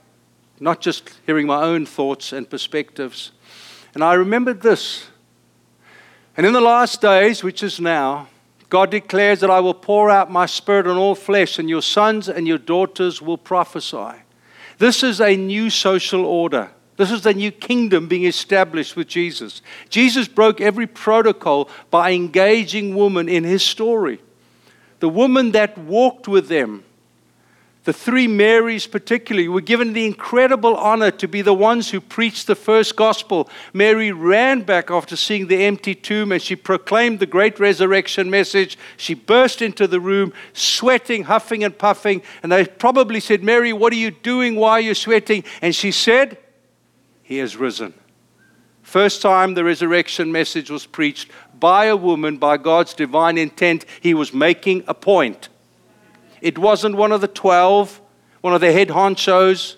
not 0.59 0.81
just 0.81 1.11
hearing 1.27 1.47
my 1.47 1.63
own 1.63 1.85
thoughts 1.85 2.33
and 2.33 2.49
perspectives. 2.49 3.33
And 3.93 4.03
I 4.03 4.15
remembered 4.15 4.63
this 4.63 5.10
and 6.41 6.47
in 6.47 6.55
the 6.55 6.61
last 6.63 7.03
days, 7.03 7.45
which 7.45 7.63
is 7.63 7.79
now, 7.79 8.27
God 8.71 8.91
declares 8.91 9.41
that 9.41 9.51
I 9.51 9.61
will 9.61 9.75
pour 9.75 10.09
out 10.09 10.31
my 10.31 10.47
spirit 10.47 10.87
on 10.87 10.97
all 10.97 11.15
flesh, 11.15 11.59
and 11.59 11.69
your 11.69 11.83
sons 11.83 12.31
and 12.31 12.49
your 12.49 12.57
daughters 12.57 13.21
will 13.21 13.37
prophesy. 13.37 14.23
This 14.79 15.03
is 15.03 15.21
a 15.21 15.37
new 15.37 15.69
social 15.69 16.25
order. 16.25 16.71
This 16.97 17.11
is 17.11 17.21
the 17.21 17.35
new 17.35 17.51
kingdom 17.51 18.09
being 18.09 18.25
established 18.25 18.97
with 18.97 19.07
Jesus. 19.07 19.61
Jesus 19.91 20.29
broke 20.29 20.63
every 20.63 20.87
protocol 20.87 21.69
by 21.91 22.13
engaging 22.13 22.95
woman 22.95 23.29
in 23.29 23.45
his 23.45 23.63
story. 23.63 24.19
The 25.01 25.11
woman 25.11 25.53
that 25.53 25.77
walked 25.77 26.27
with 26.27 26.49
them 26.49 26.85
the 27.85 27.93
three 27.95 28.29
Marys, 28.29 28.87
particularly, 28.87 29.49
were 29.49 29.63
given 29.63 29.95
the 29.95 30.05
incredible 30.05 30.77
honor 30.77 31.11
to 31.13 31.27
be 31.27 31.41
the 31.41 31.55
ones 31.55 31.91
who 31.91 32.01
preached 32.01 32.47
the 32.47 32.55
first 32.55 32.95
gospel. 32.95 33.49
Mary 33.73 34.13
ran 34.13 34.63
back 34.63 34.91
after 34.91 35.17
seeing 35.17 35.47
the 35.47 35.65
empty 35.65 35.95
tomb 35.95 36.31
and 36.31 36.43
she 36.43 36.57
proclaimed 36.57 37.21
the 37.21 37.27
great 37.27 37.59
resurrection 37.59 38.29
message. 38.29 38.77
She 38.99 39.15
burst 39.15 39.63
into 39.63 39.87
the 39.87 39.99
room, 39.99 40.35
sweating, 40.53 41.25
huffing, 41.25 41.65
and 41.65 41.77
puffing. 41.77 42.21
And 42.43 42.53
they 42.53 42.67
probably 42.67 43.19
said, 43.19 43.43
Mary, 43.43 43.73
what 43.73 43.95
are 43.95 43.97
you 43.97 44.11
doing? 44.11 44.57
Why 44.57 44.73
are 44.73 44.81
you 44.81 44.95
sweating? 44.95 45.45
And 45.63 45.75
she 45.75 45.91
said, 45.91 46.37
He 47.23 47.39
has 47.39 47.57
risen. 47.57 47.95
First 48.83 49.23
time 49.23 49.55
the 49.55 49.65
resurrection 49.65 50.33
message 50.33 50.69
was 50.69 50.85
preached 50.85 51.31
by 51.59 51.87
a 51.87 51.97
woman, 51.97 52.39
by 52.39 52.57
God's 52.57 52.93
divine 52.93 53.39
intent, 53.39 53.85
he 54.01 54.15
was 54.15 54.35
making 54.35 54.83
a 54.89 54.95
point. 54.95 55.50
It 56.41 56.59
wasn't 56.59 56.97
one 56.97 57.13
of 57.13 57.21
the 57.21 57.29
12, 57.29 58.01
one 58.41 58.55
of 58.55 58.61
the 58.61 58.73
head 58.73 58.89
honchos. 58.89 59.77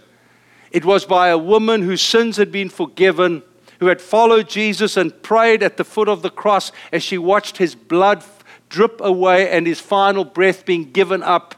It 0.70 0.85
was 0.85 1.05
by 1.05 1.29
a 1.29 1.38
woman 1.38 1.83
whose 1.83 2.03
sins 2.03 2.37
had 2.37 2.51
been 2.51 2.68
forgiven, 2.68 3.42
who 3.81 3.87
had 3.87 4.01
followed 4.01 4.48
Jesus 4.48 4.96
and 4.96 5.22
prayed 5.22 5.62
at 5.62 5.77
the 5.77 5.85
foot 5.85 6.09
of 6.09 6.22
the 6.22 6.31
cross 6.31 6.72
as 6.92 7.03
she 7.03 7.18
watched 7.18 7.59
his 7.59 7.75
blood 7.75 8.25
drip 8.68 9.01
away 9.01 9.51
and 9.51 9.66
his 9.66 9.81
final 9.81 10.25
breath 10.25 10.64
being 10.64 10.90
given 10.90 11.22
up. 11.22 11.55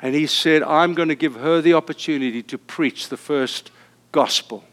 And 0.00 0.14
he 0.14 0.26
said, 0.26 0.62
I'm 0.62 0.92
going 0.94 1.08
to 1.08 1.14
give 1.14 1.36
her 1.36 1.60
the 1.60 1.74
opportunity 1.74 2.42
to 2.42 2.58
preach 2.58 3.08
the 3.08 3.16
first 3.16 3.70
gospel. 4.12 4.64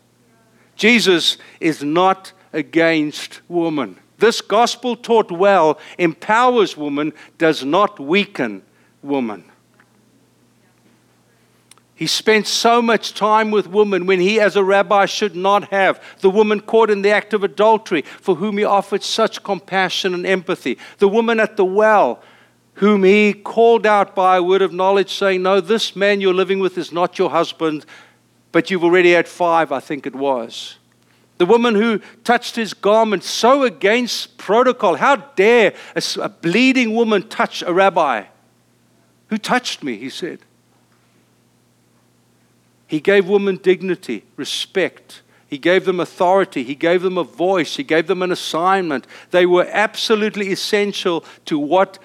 Jesus 0.76 1.38
is 1.60 1.84
not 1.84 2.34
against 2.52 3.42
woman. 3.48 4.00
This 4.18 4.42
gospel 4.42 4.96
taught 4.96 5.32
well 5.32 5.80
empowers 5.98 6.78
woman, 6.78 7.14
does 7.38 7.64
not 7.64 8.00
weaken 8.00 8.64
woman. 9.02 9.46
He 11.96 12.08
spent 12.08 12.48
so 12.48 12.82
much 12.82 13.14
time 13.14 13.52
with 13.52 13.68
women 13.68 14.06
when 14.06 14.20
he, 14.20 14.40
as 14.40 14.56
a 14.56 14.64
rabbi, 14.64 15.06
should 15.06 15.36
not 15.36 15.70
have. 15.70 16.04
The 16.20 16.30
woman 16.30 16.60
caught 16.60 16.90
in 16.90 17.02
the 17.02 17.12
act 17.12 17.34
of 17.34 17.44
adultery, 17.44 18.02
for 18.02 18.36
whom 18.36 18.58
he 18.58 18.64
offered 18.64 19.04
such 19.04 19.44
compassion 19.44 20.14
and 20.14 20.26
empathy. 20.26 20.78
The 20.98 21.08
woman 21.08 21.40
at 21.40 21.56
the 21.56 21.66
well, 21.66 22.22
whom 22.76 23.04
he 23.04 23.34
called 23.34 23.86
out 23.86 24.16
by 24.16 24.38
a 24.38 24.44
word 24.44 24.64
of 24.64 24.74
knowledge, 24.74 25.14
saying, 25.14 25.44
No, 25.44 25.62
this 25.62 25.96
man 25.96 26.20
you're 26.20 26.34
living 26.34 26.60
with 26.60 26.78
is 26.78 26.92
not 26.92 27.20
your 27.20 27.30
husband, 27.30 27.86
but 28.52 28.72
you've 28.72 28.84
already 28.84 29.12
had 29.12 29.28
five, 29.28 29.72
I 29.72 29.80
think 29.80 30.08
it 30.08 30.16
was. 30.16 30.80
The 31.38 31.46
woman 31.46 31.76
who 31.76 32.00
touched 32.24 32.56
his 32.56 32.74
garment, 32.74 33.24
so 33.24 33.64
against 33.64 34.38
protocol. 34.38 34.96
How 34.96 35.16
dare 35.16 35.74
a, 36.20 36.30
bleeding 36.30 36.94
woman 36.94 37.28
touch 37.28 37.64
a 37.64 37.74
rabbi? 37.74 38.26
Who 39.28 39.38
touched 39.38 39.84
me? 39.84 39.98
He 39.98 40.10
said. 40.10 40.40
He 42.88 43.00
gave 43.00 43.28
women 43.28 43.58
dignity, 43.58 44.24
respect. 44.36 45.24
He 45.48 45.58
gave 45.58 45.86
them 45.86 46.00
authority. 46.00 46.64
He 46.64 46.76
gave 46.76 47.02
them 47.02 47.18
a 47.18 47.24
voice. 47.24 47.76
He 47.76 47.84
gave 47.84 48.08
them 48.08 48.22
an 48.22 48.32
assignment. 48.32 49.08
They 49.32 49.46
were 49.46 49.68
absolutely 49.72 50.52
essential 50.52 51.26
to 51.46 51.58
what 51.58 52.00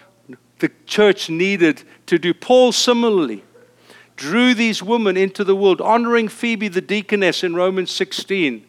the 0.59 0.71
church 0.87 1.31
needed 1.31 1.83
to 2.07 2.19
do. 2.19 2.35
Paul, 2.35 2.73
similarly, 2.73 3.45
drew 4.17 4.55
these 4.55 4.83
women 4.83 5.17
into 5.17 5.45
the 5.45 5.55
world, 5.55 5.81
honoring 5.81 6.29
Phoebe 6.29 6.69
the 6.69 6.81
deaconess 6.81 7.45
in 7.45 7.55
Romans 7.55 7.91
16. 7.91 8.67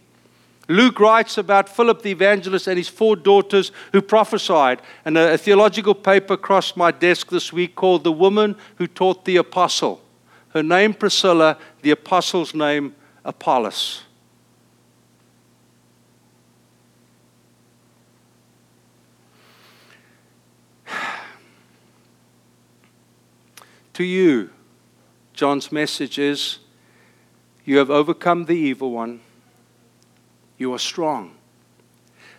Luke 0.69 0.99
writes 0.99 1.39
about 1.39 1.67
Philip 1.67 2.03
the 2.03 2.11
evangelist 2.11 2.67
and 2.67 2.77
his 2.77 2.87
four 2.87 3.15
daughters 3.15 3.71
who 3.91 4.03
prophesied. 4.03 4.79
And 5.03 5.17
a, 5.17 5.33
a, 5.33 5.37
theological 5.37 5.95
paper 5.95 6.37
crossed 6.37 6.77
my 6.77 6.91
desk 6.91 7.29
this 7.29 7.51
week 7.51 7.75
called 7.75 8.03
The 8.03 8.11
Woman 8.11 8.55
Who 8.75 8.85
Taught 8.85 9.25
the 9.25 9.37
Apostle. 9.37 9.99
Her 10.49 10.61
name 10.61 10.93
Priscilla, 10.93 11.57
the 11.81 11.89
apostle's 11.89 12.53
name 12.53 12.93
Apollos. 13.25 14.03
to 23.93 24.03
you, 24.03 24.51
John's 25.33 25.71
message 25.71 26.19
is 26.19 26.59
you 27.65 27.79
have 27.79 27.89
overcome 27.89 28.45
the 28.45 28.53
evil 28.53 28.91
one 28.91 29.21
you 30.59 30.71
are 30.73 30.79
strong. 30.79 31.31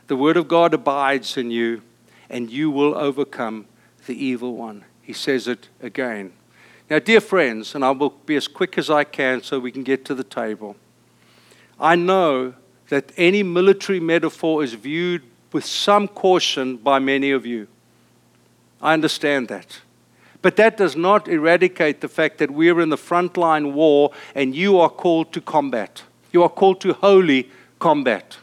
The 0.07 0.15
word 0.15 0.37
of 0.37 0.47
God 0.47 0.75
abides 0.75 1.37
in 1.37 1.51
you, 1.51 1.83
and 2.29 2.49
you 2.51 2.71
will 2.71 2.95
overcome 2.95 3.67
the 4.07 4.15
evil 4.15 4.55
one. 4.55 4.85
He 5.03 5.13
says 5.13 5.49
it 5.49 5.69
again. 5.83 6.33
Now, 6.89 6.99
dear 6.99 7.21
friends, 7.21 7.75
and 7.75 7.85
I 7.85 7.91
will 7.93 8.11
be 8.11 8.37
as 8.37 8.47
quick 8.47 8.77
as 8.77 8.91
I 8.91 9.05
can 9.05 9.43
so 9.43 9.59
we 9.59 9.73
can 9.73 9.83
get 9.83 10.05
to 10.05 10.15
the 10.15 10.25
table. 10.25 10.77
I 11.79 11.97
know 11.97 12.55
that 12.91 13.13
any 13.17 13.43
military 13.43 14.01
metaphor 14.01 14.63
is 14.63 14.75
viewed 14.75 15.23
with 15.53 15.65
some 15.65 16.07
caution 16.09 16.77
by 16.77 16.99
many 16.99 17.31
of 17.31 17.47
you. 17.47 17.69
I 18.83 18.93
understand 18.93 19.49
that. 19.49 19.81
But 20.43 20.57
that 20.57 20.77
does 20.77 20.97
not 20.97 21.29
eradicate 21.29 22.01
the 22.01 22.09
fact 22.09 22.39
that 22.39 22.51
we're 22.51 22.81
in 22.81 22.89
the 22.89 22.97
frontline 22.97 23.73
war 23.73 24.13
and 24.35 24.55
you 24.55 24.79
are 24.79 24.89
called 24.89 25.33
to 25.33 25.41
combat. 25.41 26.03
You 26.33 26.43
are 26.43 26.49
called 26.49 26.81
to 26.83 26.95
holy 26.95 27.51
combat. 27.81 28.39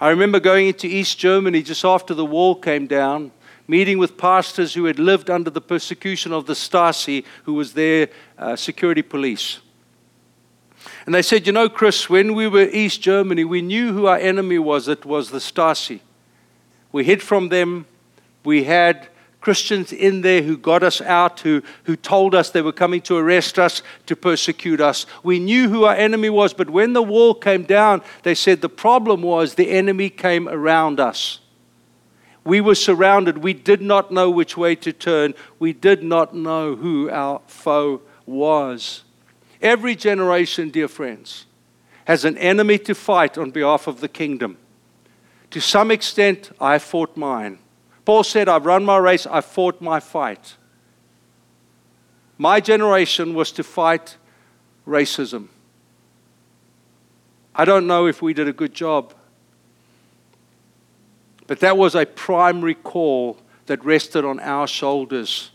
I 0.00 0.08
remember 0.08 0.40
going 0.40 0.68
into 0.68 0.86
East 0.86 1.18
Germany 1.18 1.62
just 1.62 1.84
after 1.84 2.14
the 2.14 2.24
wall 2.24 2.54
came 2.54 2.86
down, 2.86 3.32
meeting 3.68 3.98
with 3.98 4.16
pastors 4.16 4.74
who 4.74 4.86
had 4.86 4.98
lived 4.98 5.28
under 5.28 5.50
the 5.50 5.60
persecution 5.60 6.32
of 6.32 6.46
the 6.46 6.54
Stasi, 6.54 7.24
who 7.44 7.54
was 7.54 7.74
their 7.74 8.08
uh, 8.38 8.56
security 8.56 9.02
police. 9.02 9.60
And 11.06 11.14
they 11.14 11.22
said, 11.22 11.46
You 11.46 11.52
know, 11.52 11.68
Chris, 11.68 12.08
when 12.08 12.34
we 12.34 12.48
were 12.48 12.68
East 12.72 13.02
Germany, 13.02 13.44
we 13.44 13.62
knew 13.62 13.92
who 13.92 14.06
our 14.06 14.18
enemy 14.18 14.58
was. 14.58 14.88
It 14.88 15.04
was 15.04 15.30
the 15.30 15.38
Stasi. 15.38 16.00
We 16.92 17.04
hid 17.04 17.22
from 17.22 17.48
them. 17.48 17.86
We 18.44 18.64
had 18.64 19.08
Christians 19.44 19.92
in 19.92 20.22
there 20.22 20.40
who 20.40 20.56
got 20.56 20.82
us 20.82 21.02
out, 21.02 21.40
who, 21.40 21.62
who 21.82 21.96
told 21.96 22.34
us 22.34 22.48
they 22.48 22.62
were 22.62 22.72
coming 22.72 23.02
to 23.02 23.18
arrest 23.18 23.58
us, 23.58 23.82
to 24.06 24.16
persecute 24.16 24.80
us. 24.80 25.04
We 25.22 25.38
knew 25.38 25.68
who 25.68 25.84
our 25.84 25.94
enemy 25.94 26.30
was, 26.30 26.54
but 26.54 26.70
when 26.70 26.94
the 26.94 27.02
wall 27.02 27.34
came 27.34 27.64
down, 27.64 28.00
they 28.22 28.34
said 28.34 28.62
the 28.62 28.70
problem 28.70 29.20
was 29.20 29.56
the 29.56 29.68
enemy 29.68 30.08
came 30.08 30.48
around 30.48 30.98
us. 30.98 31.40
We 32.42 32.62
were 32.62 32.74
surrounded. 32.74 33.36
We 33.36 33.52
did 33.52 33.82
not 33.82 34.10
know 34.10 34.30
which 34.30 34.56
way 34.56 34.76
to 34.76 34.94
turn. 34.94 35.34
We 35.58 35.74
did 35.74 36.02
not 36.02 36.34
know 36.34 36.74
who 36.74 37.10
our 37.10 37.42
foe 37.46 38.00
was. 38.24 39.02
Every 39.60 39.94
generation, 39.94 40.70
dear 40.70 40.88
friends, 40.88 41.44
has 42.06 42.24
an 42.24 42.38
enemy 42.38 42.78
to 42.78 42.94
fight 42.94 43.36
on 43.36 43.50
behalf 43.50 43.86
of 43.88 44.00
the 44.00 44.08
kingdom. 44.08 44.56
To 45.50 45.60
some 45.60 45.90
extent, 45.90 46.50
I 46.58 46.78
fought 46.78 47.14
mine. 47.14 47.58
Paul 48.04 48.24
said, 48.24 48.48
I've 48.48 48.66
run 48.66 48.84
my 48.84 48.98
race, 48.98 49.26
I've 49.26 49.44
fought 49.44 49.80
my 49.80 50.00
fight. 50.00 50.56
My 52.36 52.60
generation 52.60 53.34
was 53.34 53.52
to 53.52 53.62
fight 53.62 54.16
racism. 54.86 55.48
I 57.54 57.64
don't 57.64 57.86
know 57.86 58.06
if 58.06 58.20
we 58.20 58.34
did 58.34 58.48
a 58.48 58.52
good 58.52 58.74
job, 58.74 59.14
but 61.46 61.60
that 61.60 61.76
was 61.76 61.94
a 61.94 62.04
primary 62.04 62.74
call 62.74 63.38
that 63.66 63.84
rested 63.84 64.24
on 64.24 64.40
our 64.40 64.66
shoulders. 64.66 65.50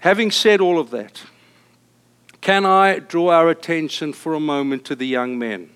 Having 0.00 0.32
said 0.32 0.60
all 0.60 0.80
of 0.80 0.90
that, 0.90 1.22
can 2.40 2.66
I 2.66 2.98
draw 2.98 3.30
our 3.30 3.48
attention 3.48 4.12
for 4.12 4.34
a 4.34 4.40
moment 4.40 4.84
to 4.86 4.96
the 4.96 5.06
young 5.06 5.38
men? 5.38 5.70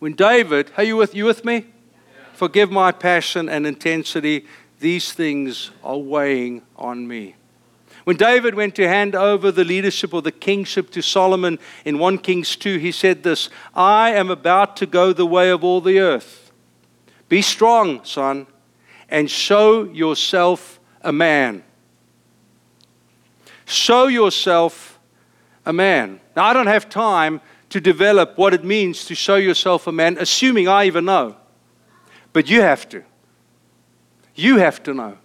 When 0.00 0.14
David, 0.14 0.72
are 0.76 0.82
you 0.82 0.96
with, 0.96 1.14
you 1.14 1.24
with 1.24 1.44
me? 1.44 1.66
Forgive 2.36 2.70
my 2.70 2.92
passion 2.92 3.48
and 3.48 3.66
intensity. 3.66 4.44
These 4.78 5.14
things 5.14 5.70
are 5.82 5.96
weighing 5.96 6.60
on 6.76 7.08
me. 7.08 7.34
When 8.04 8.18
David 8.18 8.54
went 8.54 8.74
to 8.74 8.86
hand 8.86 9.14
over 9.14 9.50
the 9.50 9.64
leadership 9.64 10.12
or 10.12 10.20
the 10.20 10.30
kingship 10.30 10.90
to 10.90 11.00
Solomon 11.00 11.58
in 11.86 11.98
1 11.98 12.18
Kings 12.18 12.54
2, 12.54 12.76
he 12.76 12.92
said 12.92 13.22
this 13.22 13.48
I 13.74 14.10
am 14.10 14.30
about 14.30 14.76
to 14.76 14.86
go 14.86 15.14
the 15.14 15.24
way 15.24 15.48
of 15.48 15.64
all 15.64 15.80
the 15.80 15.98
earth. 15.98 16.52
Be 17.30 17.40
strong, 17.40 18.04
son, 18.04 18.46
and 19.08 19.30
show 19.30 19.84
yourself 19.84 20.78
a 21.00 21.12
man. 21.12 21.64
Show 23.64 24.08
yourself 24.08 25.00
a 25.64 25.72
man. 25.72 26.20
Now, 26.36 26.44
I 26.44 26.52
don't 26.52 26.66
have 26.66 26.90
time 26.90 27.40
to 27.70 27.80
develop 27.80 28.36
what 28.36 28.52
it 28.52 28.62
means 28.62 29.06
to 29.06 29.14
show 29.14 29.36
yourself 29.36 29.86
a 29.86 29.92
man, 29.92 30.18
assuming 30.18 30.68
I 30.68 30.84
even 30.84 31.06
know. 31.06 31.36
But 32.36 32.50
you 32.50 32.60
have 32.60 32.86
to. 32.90 33.02
You 34.34 34.58
have 34.58 34.82
to 34.82 34.92
know. 34.92 35.16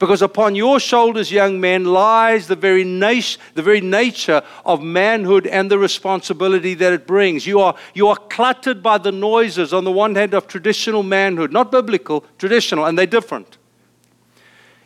Because 0.00 0.20
upon 0.20 0.56
your 0.56 0.80
shoulders, 0.80 1.30
young 1.30 1.60
man, 1.60 1.84
lies 1.84 2.48
the 2.48 2.56
very, 2.56 2.82
nat- 2.82 3.36
the 3.54 3.62
very 3.62 3.80
nature 3.80 4.42
of 4.66 4.82
manhood 4.82 5.46
and 5.46 5.70
the 5.70 5.78
responsibility 5.78 6.74
that 6.74 6.92
it 6.92 7.06
brings. 7.06 7.46
You 7.46 7.60
are, 7.60 7.76
you 7.94 8.08
are 8.08 8.16
cluttered 8.16 8.82
by 8.82 8.98
the 8.98 9.12
noises, 9.12 9.72
on 9.72 9.84
the 9.84 9.92
one 9.92 10.16
hand, 10.16 10.34
of 10.34 10.48
traditional 10.48 11.04
manhood, 11.04 11.52
not 11.52 11.70
biblical, 11.70 12.24
traditional, 12.36 12.84
and 12.84 12.98
they're 12.98 13.06
different. 13.06 13.56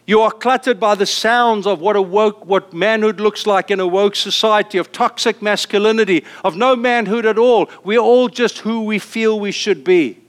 You 0.06 0.20
are 0.20 0.30
cluttered 0.30 0.78
by 0.78 0.96
the 0.96 1.06
sounds 1.06 1.66
of 1.66 1.80
what, 1.80 1.96
a 1.96 2.02
woke, 2.02 2.44
what 2.44 2.74
manhood 2.74 3.20
looks 3.20 3.46
like 3.46 3.70
in 3.70 3.80
a 3.80 3.86
woke 3.86 4.16
society, 4.16 4.76
of 4.76 4.92
toxic 4.92 5.40
masculinity, 5.40 6.26
of 6.44 6.58
no 6.58 6.76
manhood 6.76 7.24
at 7.24 7.38
all. 7.38 7.70
We're 7.84 8.00
all 8.00 8.28
just 8.28 8.58
who 8.58 8.82
we 8.82 8.98
feel 8.98 9.40
we 9.40 9.52
should 9.52 9.82
be. 9.82 10.27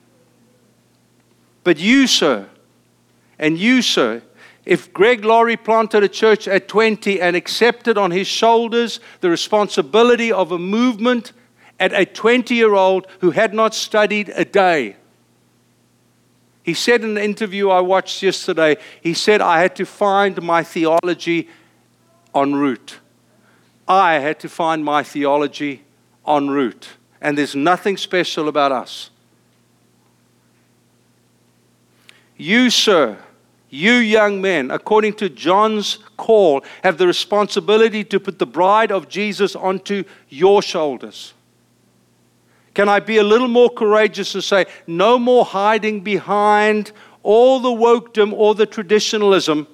But 1.70 1.78
you, 1.78 2.08
sir, 2.08 2.50
and 3.38 3.56
you, 3.56 3.84
sir, 3.84 4.24
if 4.66 4.92
Greg 4.92 5.24
Laurie 5.24 5.56
planted 5.56 6.04
a 6.04 6.10
church 6.10 6.48
at 6.48 6.68
20 6.68 7.22
and 7.22 7.36
accepted 7.36 7.96
on 7.96 8.10
his 8.10 8.26
shoulders 8.26 9.00
the 9.22 9.30
responsibility 9.30 10.32
of 10.32 10.52
a 10.52 10.58
movement 10.58 11.32
at 11.80 11.94
a 11.94 12.08
20 12.08 12.56
year 12.56 12.74
old 12.74 13.06
who 13.20 13.30
had 13.30 13.54
not 13.54 13.76
studied 13.76 14.30
a 14.30 14.44
day, 14.44 14.96
he 16.64 16.74
said 16.74 17.04
in 17.04 17.12
an 17.12 17.24
interview 17.24 17.70
I 17.70 17.82
watched 17.82 18.24
yesterday, 18.24 18.78
he 19.00 19.14
said, 19.14 19.40
I 19.40 19.62
had 19.62 19.76
to 19.76 19.86
find 19.86 20.42
my 20.42 20.64
theology 20.64 21.50
en 22.34 22.56
route. 22.56 22.98
I 23.88 24.16
had 24.16 24.40
to 24.40 24.50
find 24.50 24.84
my 24.84 25.04
theology 25.04 25.84
en 26.26 26.50
route. 26.50 26.98
And 27.22 27.38
there's 27.38 27.56
nothing 27.56 27.96
special 27.96 28.48
about 28.48 28.72
us. 28.72 29.12
You, 32.40 32.70
sir, 32.70 33.18
you 33.70 33.92
young 33.92 34.42
men, 34.42 34.72
according 34.72 35.16
to 35.16 35.28
John's 35.28 36.00
call, 36.16 36.64
have 36.84 36.98
the 36.98 37.06
responsibility 37.06 38.06
to 38.06 38.18
put 38.18 38.40
the 38.40 38.46
bride 38.46 38.94
of 38.94 39.10
Jesus 39.10 39.58
onto 39.58 40.06
your 40.30 40.62
shoulders. 40.62 41.34
Can 42.74 42.88
I 42.88 43.02
be 43.02 43.18
a 43.18 43.24
little 43.24 43.50
more 43.50 43.70
courageous 43.70 44.36
and 44.36 44.44
say, 44.44 44.68
no 44.88 45.20
more 45.20 45.44
hiding 45.44 46.00
behind 46.00 46.94
all 47.24 47.60
the 47.60 47.68
wokedom 47.68 48.32
or 48.32 48.56
the 48.56 48.66
traditionalism 48.66 49.68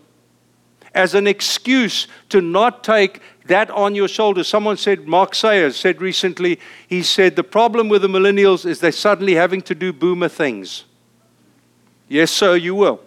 as 0.96 1.14
an 1.14 1.28
excuse 1.28 2.08
to 2.30 2.42
not 2.42 2.84
take 2.84 3.22
that 3.46 3.70
on 3.70 3.94
your 3.94 4.08
shoulders? 4.08 4.48
Someone 4.48 4.78
said, 4.78 5.08
Mark 5.08 5.36
Sayers 5.36 5.76
said 5.78 6.02
recently, 6.02 6.60
he 6.88 7.04
said, 7.04 7.36
the 7.36 7.44
problem 7.44 7.90
with 7.90 8.02
the 8.02 8.08
millennials 8.08 8.66
is 8.66 8.80
they're 8.80 8.92
suddenly 8.92 9.36
having 9.36 9.62
to 9.62 9.76
do 9.76 9.94
boomer 9.94 10.30
things. 10.30 10.86
Yes, 12.08 12.32
sir, 12.32 12.56
you 12.56 12.76
will. 12.76 13.00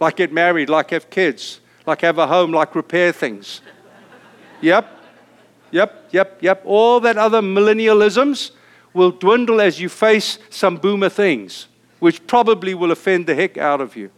Like 0.00 0.16
get 0.16 0.32
married, 0.32 0.68
like 0.68 0.90
have 0.90 1.10
kids, 1.10 1.60
like 1.86 2.00
have 2.02 2.18
a 2.18 2.26
home, 2.26 2.52
like 2.52 2.74
repair 2.74 3.12
things. 3.12 3.60
Yep, 4.60 4.86
yep, 5.70 6.08
yep, 6.10 6.38
yep. 6.40 6.62
All 6.64 7.00
that 7.00 7.16
other 7.16 7.40
millennialisms 7.40 8.52
will 8.92 9.10
dwindle 9.10 9.60
as 9.60 9.80
you 9.80 9.88
face 9.88 10.38
some 10.50 10.76
boomer 10.76 11.08
things, 11.08 11.66
which 11.98 12.26
probably 12.26 12.74
will 12.74 12.92
offend 12.92 13.26
the 13.26 13.34
heck 13.34 13.58
out 13.58 13.80
of 13.80 13.96
you. 13.96 14.10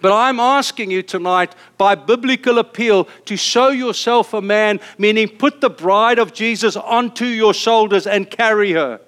But 0.00 0.12
I'm 0.12 0.38
asking 0.38 0.90
you 0.90 1.02
tonight, 1.02 1.54
by 1.76 1.94
biblical 1.94 2.58
appeal, 2.58 3.08
to 3.24 3.36
show 3.36 3.68
yourself 3.68 4.32
a 4.32 4.40
man, 4.40 4.80
meaning 4.96 5.28
put 5.28 5.60
the 5.60 5.70
bride 5.70 6.18
of 6.18 6.32
Jesus 6.32 6.76
onto 6.76 7.24
your 7.24 7.52
shoulders 7.52 8.06
and 8.06 8.30
carry 8.30 8.72
her. 8.72 9.00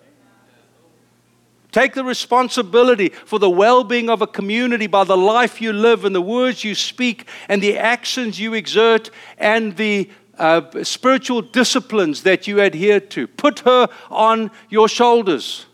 Take 1.72 1.94
the 1.94 2.04
responsibility 2.04 3.10
for 3.10 3.38
the 3.38 3.50
well 3.50 3.84
being 3.84 4.10
of 4.10 4.22
a 4.22 4.26
community 4.26 4.86
by 4.86 5.04
the 5.04 5.16
life 5.16 5.60
you 5.60 5.72
live 5.72 6.04
and 6.04 6.14
the 6.14 6.20
words 6.20 6.64
you 6.64 6.74
speak 6.74 7.28
and 7.48 7.62
the 7.62 7.78
actions 7.78 8.40
you 8.40 8.54
exert 8.54 9.10
and 9.38 9.76
the 9.76 10.10
uh, 10.38 10.82
spiritual 10.82 11.42
disciplines 11.42 12.22
that 12.22 12.46
you 12.46 12.60
adhere 12.60 12.98
to. 12.98 13.26
Put 13.26 13.60
her 13.60 13.88
on 14.10 14.50
your 14.68 14.88
shoulders. 14.88 15.66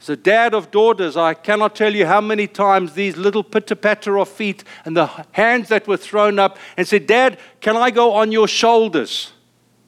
As 0.00 0.08
a 0.08 0.16
dad 0.16 0.54
of 0.54 0.70
daughters, 0.70 1.16
I 1.16 1.34
cannot 1.34 1.76
tell 1.76 1.94
you 1.94 2.06
how 2.06 2.22
many 2.22 2.46
times 2.46 2.94
these 2.94 3.16
little 3.16 3.44
pitter 3.44 3.74
patter 3.74 4.18
of 4.18 4.28
feet 4.28 4.64
and 4.86 4.96
the 4.96 5.06
hands 5.32 5.68
that 5.68 5.86
were 5.86 5.98
thrown 5.98 6.38
up 6.38 6.56
and 6.78 6.88
said, 6.88 7.06
Dad, 7.06 7.38
can 7.60 7.76
I 7.76 7.90
go 7.90 8.14
on 8.14 8.32
your 8.32 8.48
shoulders? 8.48 9.32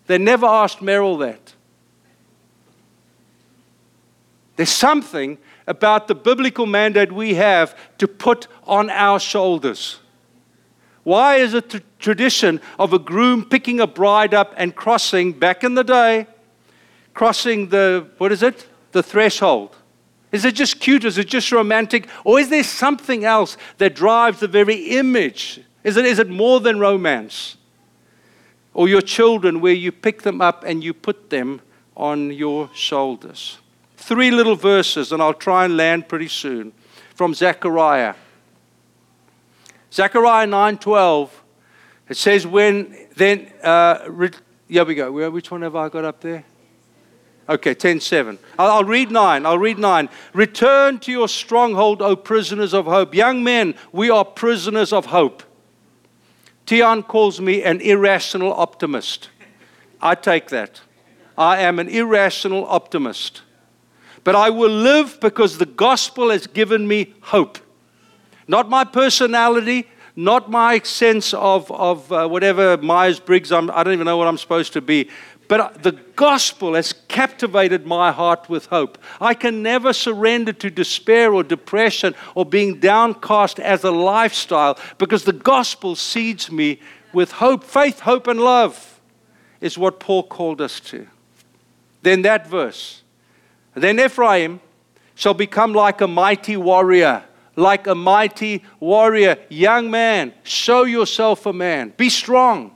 They 0.07 0.19
never 0.19 0.45
asked 0.45 0.83
Merrill 0.83 1.17
that. 1.19 1.55
There's 4.61 4.69
something 4.69 5.39
about 5.67 6.07
the 6.07 6.15
biblical 6.15 6.67
mandate 6.67 7.11
we 7.11 7.33
have 7.33 7.75
to 7.97 8.07
put 8.07 8.47
on 8.65 8.91
our 8.91 9.19
shoulders. 9.19 10.01
Why 11.03 11.37
is 11.37 11.55
it 11.55 11.71
the 11.71 11.83
tradition 11.99 12.61
of 12.79 12.93
a 12.93 12.99
groom 12.99 13.47
picking 13.47 13.81
a 13.81 13.87
bride 13.87 14.35
up 14.35 14.53
and 14.59 14.77
crossing, 14.77 15.33
back 15.33 15.65
in 15.65 15.77
the 15.77 15.83
day, 15.83 16.27
crossing 17.15 17.71
the, 17.71 18.07
what 18.19 18.33
is 18.33 18.43
it? 18.43 18.69
The 18.93 19.03
threshold. 19.03 19.75
Is 20.31 20.45
it 20.45 20.57
just 20.57 20.79
cute? 20.79 21.07
Is 21.07 21.17
it 21.17 21.29
just 21.29 21.51
romantic? 21.53 22.07
Or 22.23 22.39
is 22.39 22.51
there 22.51 22.63
something 22.63 23.25
else 23.25 23.57
that 23.79 23.95
drives 23.95 24.41
the 24.41 24.49
very 24.49 24.91
image? 24.91 25.63
Is 25.85 25.97
it, 25.97 26.05
is 26.05 26.19
it 26.19 26.29
more 26.29 26.61
than 26.61 26.79
romance? 26.79 27.57
Or 28.75 28.91
your 28.91 29.01
children, 29.01 29.63
where 29.63 29.73
you 29.73 29.91
pick 29.91 30.21
them 30.21 30.43
up 30.43 30.65
and 30.65 30.85
you 30.85 30.93
put 30.93 31.31
them 31.31 31.63
on 31.97 32.31
your 32.31 32.69
shoulders? 32.75 33.57
Three 34.11 34.33
little 34.33 34.57
verses, 34.57 35.13
and 35.13 35.23
I'll 35.23 35.33
try 35.33 35.67
and 35.67 35.77
land 35.77 36.09
pretty 36.09 36.27
soon, 36.27 36.73
from 37.15 37.33
Zechariah. 37.33 38.15
Zechariah 39.93 40.49
9:12. 40.49 41.31
It 42.09 42.17
says, 42.17 42.45
"When 42.45 43.07
then." 43.15 43.53
Uh, 43.63 44.01
re- 44.09 44.31
here 44.67 44.85
we 44.85 44.97
go. 44.97 45.13
Which 45.31 45.53
one 45.53 45.63
have 45.63 45.77
I 45.77 45.89
got 45.89 46.05
up 46.05 46.23
there? 46.23 46.45
Okay, 47.49 47.73
10:7. 47.73 48.39
I'll, 48.59 48.73
I'll 48.73 48.85
read 48.85 49.13
nine. 49.13 49.47
I'll 49.47 49.61
read 49.61 49.79
nine. 49.79 50.09
Return 50.33 50.99
to 50.99 51.13
your 51.13 51.29
stronghold, 51.29 52.03
O 52.03 52.17
prisoners 52.17 52.75
of 52.75 52.87
hope. 52.87 53.15
Young 53.15 53.45
men, 53.45 53.77
we 53.93 54.11
are 54.11 54.25
prisoners 54.25 54.93
of 54.93 55.07
hope. 55.07 55.45
Tian 56.67 57.05
calls 57.05 57.41
me 57.41 57.63
an 57.63 57.81
irrational 57.81 58.53
optimist. 58.55 59.31
I 60.03 60.17
take 60.17 60.49
that. 60.49 60.81
I 61.39 61.61
am 61.61 61.79
an 61.79 61.89
irrational 61.89 62.67
optimist. 62.67 63.43
But 64.25 64.35
I 64.35 64.51
will 64.51 64.71
live 64.71 65.19
because 65.21 65.59
the 65.59 65.67
gospel 65.67 66.31
has 66.31 66.47
given 66.47 66.87
me 66.87 67.15
hope. 67.21 67.59
Not 68.47 68.69
my 68.69 68.85
personality, 68.85 69.89
not 70.17 70.51
my 70.51 70.81
sense 70.81 71.33
of, 71.33 71.71
of 71.71 72.11
uh, 72.13 72.29
whatever 72.29 72.77
Myers 72.77 73.21
Briggs, 73.21 73.53
I 73.53 73.61
don't 73.61 73.93
even 73.93 74.05
know 74.05 74.17
what 74.17 74.27
I'm 74.27 74.39
supposed 74.39 74.73
to 74.75 74.81
be. 74.81 75.09
But 75.49 75.83
the 75.83 75.93
gospel 76.15 76.75
has 76.75 76.93
captivated 76.93 77.85
my 77.85 78.13
heart 78.13 78.49
with 78.49 78.67
hope. 78.67 78.99
I 79.21 79.35
can 79.35 79.65
never 79.65 79.93
surrender 79.93 80.53
to 80.53 80.71
despair 80.71 81.35
or 81.35 81.43
depression 81.43 82.15
or 82.37 82.45
being 82.45 82.79
downcast 82.79 83.59
as 83.59 83.83
a 83.83 83.91
lifestyle 83.91 84.79
because 84.99 85.25
the 85.25 85.33
gospel 85.33 85.97
seeds 85.97 86.53
me 86.53 86.79
with 87.13 87.33
hope. 87.33 87.65
Faith, 87.65 87.99
hope, 88.01 88.29
and 88.29 88.41
love 88.41 89.01
is 89.61 89.77
what 89.77 89.99
Paul 89.99 90.23
called 90.23 90.61
us 90.61 90.79
to. 90.81 91.07
Then 92.03 92.23
that 92.23 92.47
verse. 92.47 93.03
Then 93.75 94.01
Ephraim 94.01 94.61
shall 95.15 95.35
become 95.35 95.73
like 95.73 96.01
a 96.01 96.09
mighty 96.09 96.57
warrior 96.57 97.25
like 97.61 97.87
a 97.87 97.95
mighty 97.95 98.65
warrior. 98.81 99.37
Young 99.49 99.91
man, 99.91 100.33
show 100.43 100.85
yourself 100.85 101.47
a 101.47 101.53
man. 101.53 101.93
Be 101.97 102.09
strong. 102.09 102.73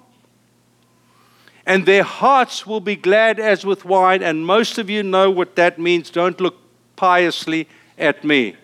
And 1.67 1.87
their 1.87 2.03
hearts 2.03 2.67
will 2.67 2.81
be 2.81 2.97
glad 2.97 3.41
as 3.41 3.65
with 3.65 3.85
wine. 3.85 4.23
And 4.23 4.47
most 4.47 4.79
of 4.79 4.91
you 4.91 5.03
know 5.03 5.31
what 5.31 5.57
that 5.57 5.79
means. 5.79 6.11
Don't 6.11 6.39
look 6.41 6.57
piously 6.97 7.67
at 7.99 8.23
me. 8.23 8.57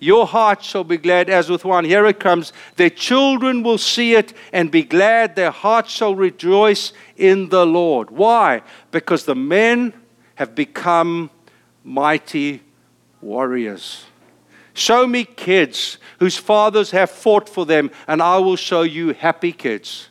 Your 0.00 0.28
heart 0.28 0.62
shall 0.62 0.84
be 0.84 0.96
glad 0.96 1.28
as 1.28 1.50
with 1.50 1.64
wine. 1.64 1.84
Here 1.84 2.06
it 2.06 2.20
comes. 2.20 2.52
Their 2.76 2.90
children 2.90 3.64
will 3.64 3.78
see 3.78 4.14
it 4.14 4.32
and 4.52 4.70
be 4.70 4.84
glad. 4.84 5.34
Their 5.34 5.50
hearts 5.50 5.90
shall 5.90 6.14
rejoice 6.14 6.92
in 7.16 7.48
the 7.48 7.66
Lord. 7.66 8.10
Why? 8.10 8.62
Because 8.92 9.24
the 9.24 9.34
men 9.34 9.92
have 10.36 10.54
become 10.54 11.30
mighty 11.88 12.62
warriors. 13.20 14.04
Show 14.74 15.06
me 15.06 15.24
kids 15.24 15.98
whose 16.20 16.36
fathers 16.36 16.92
have 16.92 17.10
fought 17.10 17.48
for 17.48 17.66
them, 17.66 17.90
and 18.06 18.22
I 18.22 18.38
will 18.38 18.56
show 18.56 18.82
you 18.82 19.12
happy 19.14 19.52
kids, 19.52 20.08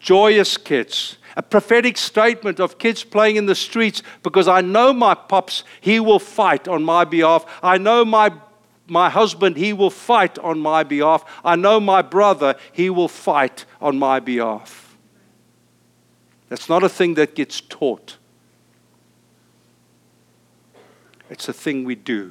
joyous 0.00 0.56
kids. 0.56 1.16
A 1.34 1.42
prophetic 1.42 1.96
statement 1.96 2.60
of 2.60 2.76
kids 2.76 3.04
playing 3.04 3.36
in 3.36 3.46
the 3.46 3.54
streets 3.54 4.02
because 4.22 4.48
I 4.48 4.60
know 4.60 4.92
my 4.92 5.14
pops, 5.14 5.64
he 5.80 5.98
will 5.98 6.18
fight 6.18 6.68
on 6.68 6.82
my 6.82 7.04
behalf. 7.04 7.46
I 7.62 7.78
know 7.78 8.04
my 8.04 8.32
my 8.88 9.08
husband, 9.08 9.56
he 9.56 9.72
will 9.72 9.90
fight 9.90 10.38
on 10.40 10.58
my 10.58 10.82
behalf. 10.82 11.24
I 11.42 11.56
know 11.56 11.80
my 11.80 12.02
brother, 12.02 12.56
he 12.72 12.90
will 12.90 13.08
fight 13.08 13.64
on 13.80 13.98
my 13.98 14.20
behalf. 14.20 14.98
That's 16.50 16.68
not 16.68 16.82
a 16.82 16.88
thing 16.88 17.14
that 17.14 17.34
gets 17.34 17.62
taught, 17.62 18.18
it's 21.32 21.48
a 21.48 21.52
thing 21.52 21.84
we 21.84 21.94
do. 21.94 22.30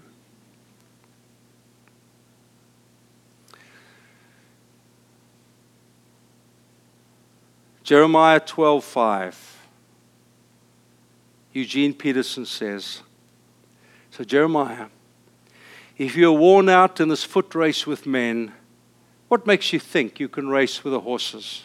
Jeremiah 7.83 8.39
12:5. 8.39 9.33
Eugene 11.51 11.95
Peterson 11.95 12.45
says, 12.45 13.01
so 14.11 14.23
Jeremiah, 14.23 14.87
if 15.97 16.15
you're 16.15 16.31
worn 16.31 16.69
out 16.69 17.01
in 17.01 17.09
this 17.09 17.23
foot 17.23 17.53
race 17.55 17.87
with 17.87 18.05
men, 18.05 18.53
what 19.27 19.47
makes 19.47 19.73
you 19.73 19.79
think 19.79 20.19
you 20.19 20.29
can 20.29 20.47
race 20.47 20.83
with 20.83 20.93
the 20.93 21.01
horses? 21.01 21.63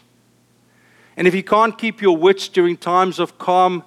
And 1.18 1.28
if 1.28 1.34
you 1.34 1.44
can't 1.44 1.76
keep 1.76 2.00
your 2.00 2.16
wits 2.16 2.48
during 2.48 2.78
times 2.78 3.18
of 3.18 3.38
calm, 3.38 3.84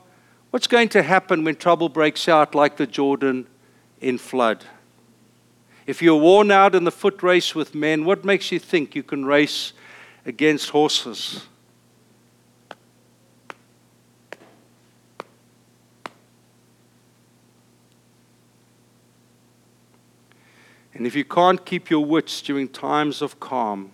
what's 0.51 0.67
going 0.67 0.89
to 0.89 1.03
happen 1.03 1.43
when 1.43 1.55
trouble 1.55 1.89
breaks 1.89 2.27
out 2.27 2.55
like 2.55 2.77
the 2.77 2.87
Jordan 2.87 3.47
in 4.01 4.17
flood? 4.17 4.65
If 5.85 6.01
you're 6.01 6.19
worn 6.19 6.51
out 6.51 6.75
in 6.75 6.83
the 6.83 6.91
foot 6.91 7.23
race 7.23 7.55
with 7.55 7.73
men, 7.73 8.05
what 8.05 8.23
makes 8.23 8.51
you 8.51 8.59
think 8.59 8.95
you 8.95 9.03
can 9.03 9.25
race 9.25 9.73
against 10.25 10.69
horses? 10.69 11.47
And 20.99 21.07
if 21.07 21.15
you 21.15 21.23
can't 21.23 21.65
keep 21.65 21.89
your 21.89 22.03
wits 22.03 22.41
during 22.41 22.67
times 22.67 23.21
of 23.21 23.39
calm, 23.39 23.91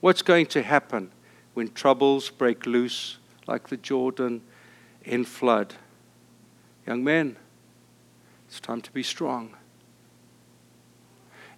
what's 0.00 0.20
going 0.20 0.46
to 0.46 0.62
happen 0.62 1.12
when 1.54 1.72
troubles 1.72 2.28
break 2.28 2.66
loose 2.66 3.18
like 3.46 3.68
the 3.68 3.76
Jordan 3.76 4.42
in 5.04 5.24
flood? 5.24 5.74
Young 6.90 7.04
men, 7.04 7.36
it's 8.48 8.58
time 8.58 8.80
to 8.80 8.90
be 8.90 9.04
strong. 9.04 9.54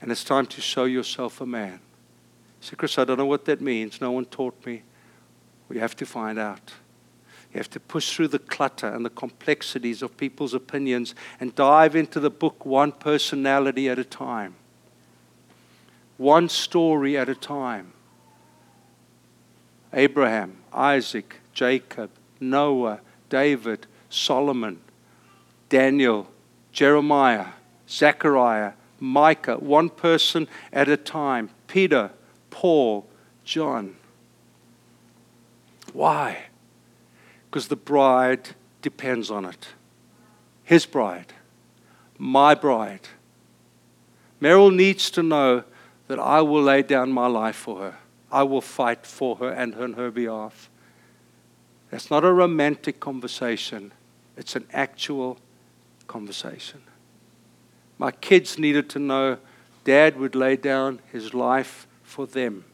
And 0.02 0.12
it's 0.12 0.24
time 0.24 0.44
to 0.44 0.60
show 0.60 0.84
yourself 0.84 1.40
a 1.40 1.46
man. 1.46 1.80
Say, 2.60 2.76
Chris, 2.76 2.98
I 2.98 3.04
don't 3.04 3.16
know 3.16 3.24
what 3.24 3.46
that 3.46 3.62
means. 3.62 3.98
No 3.98 4.10
one 4.10 4.26
taught 4.26 4.66
me. 4.66 4.82
We 5.70 5.78
have 5.78 5.96
to 5.96 6.04
find 6.04 6.38
out. 6.38 6.74
You 7.50 7.60
have 7.60 7.70
to 7.70 7.80
push 7.80 8.14
through 8.14 8.28
the 8.28 8.40
clutter 8.40 8.88
and 8.88 9.06
the 9.06 9.10
complexities 9.10 10.02
of 10.02 10.18
people's 10.18 10.52
opinions 10.52 11.14
and 11.40 11.54
dive 11.54 11.96
into 11.96 12.20
the 12.20 12.28
book 12.28 12.66
one 12.66 12.92
personality 12.92 13.88
at 13.88 13.98
a 13.98 14.04
time 14.04 14.56
one 16.18 16.48
story 16.48 17.16
at 17.16 17.28
a 17.28 17.34
time. 17.34 17.92
Abraham, 19.92 20.58
Isaac, 20.72 21.40
Jacob, 21.52 22.10
Noah, 22.38 23.00
David, 23.28 23.86
Solomon, 24.08 24.78
Daniel, 25.72 26.28
Jeremiah, 26.70 27.46
Zechariah, 27.88 28.74
Micah, 29.00 29.56
one 29.56 29.88
person 29.88 30.46
at 30.70 30.86
a 30.86 30.98
time. 30.98 31.48
Peter, 31.66 32.10
Paul, 32.50 33.08
John. 33.42 33.96
Why? 35.94 36.44
Because 37.48 37.68
the 37.68 37.76
bride 37.76 38.50
depends 38.82 39.30
on 39.30 39.46
it. 39.46 39.68
His 40.62 40.84
bride, 40.84 41.32
my 42.18 42.54
bride. 42.54 43.08
Meryl 44.42 44.74
needs 44.74 45.10
to 45.12 45.22
know 45.22 45.64
that 46.06 46.18
I 46.18 46.42
will 46.42 46.64
lay 46.64 46.82
down 46.82 47.12
my 47.12 47.28
life 47.28 47.56
for 47.56 47.78
her. 47.78 47.96
I 48.30 48.42
will 48.42 48.60
fight 48.60 49.06
for 49.06 49.36
her 49.36 49.48
and 49.48 49.74
on 49.76 49.94
her 49.94 50.10
behalf. 50.10 50.68
That's 51.90 52.10
not 52.10 52.24
a 52.24 52.32
romantic 52.32 53.00
conversation, 53.00 53.92
it's 54.36 54.54
an 54.54 54.66
actual 54.74 55.38
conversation. 56.12 56.82
My 57.96 58.10
kids 58.10 58.58
needed 58.58 58.90
to 58.90 58.98
know 58.98 59.38
dad 59.84 60.18
would 60.18 60.34
lay 60.34 60.56
down 60.56 61.00
his 61.10 61.32
life 61.32 61.86
for 62.02 62.26
them. 62.26 62.66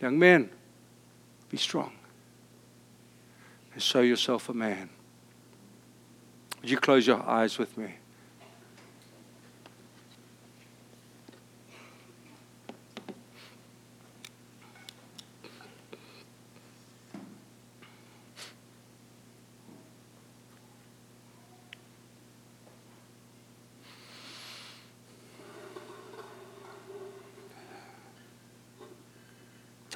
Young 0.00 0.16
men, 0.16 0.48
be 1.50 1.56
strong 1.56 1.92
and 3.72 3.82
show 3.82 4.00
yourself 4.00 4.48
a 4.48 4.54
man. 4.54 4.88
Would 6.60 6.70
you 6.70 6.76
close 6.76 7.04
your 7.04 7.22
eyes 7.28 7.58
with 7.58 7.76
me? 7.76 7.94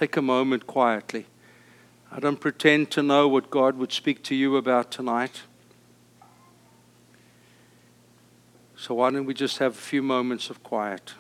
Take 0.05 0.19
a 0.19 0.23
moment 0.23 0.67
quietly. 0.67 1.25
I 2.13 2.21
don't 2.21 2.39
pretend 2.39 2.91
to 2.91 3.03
know 3.03 3.27
what 3.27 3.49
God 3.49 3.79
would 3.79 3.91
speak 3.91 4.23
to 4.25 4.35
you 4.35 4.59
about 4.59 4.91
tonight. 4.91 5.45
So, 8.77 8.97
why 8.97 9.09
don't 9.09 9.25
we 9.25 9.33
just 9.33 9.57
have 9.61 9.73
a 9.73 9.81
few 9.81 10.03
moments 10.03 10.51
of 10.51 10.63
quiet? 10.63 11.15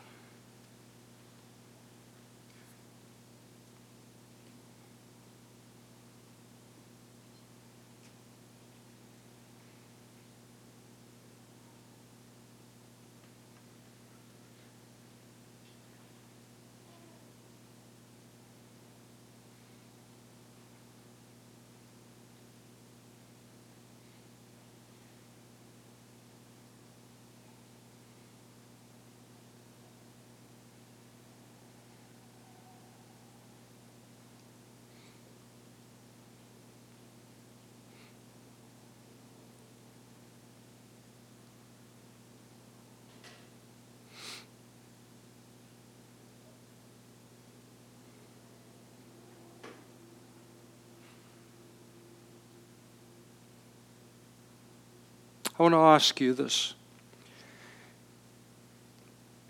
I 55.59 55.62
want 55.62 55.72
to 55.72 55.78
ask 55.78 56.20
you 56.20 56.34
this. 56.34 56.74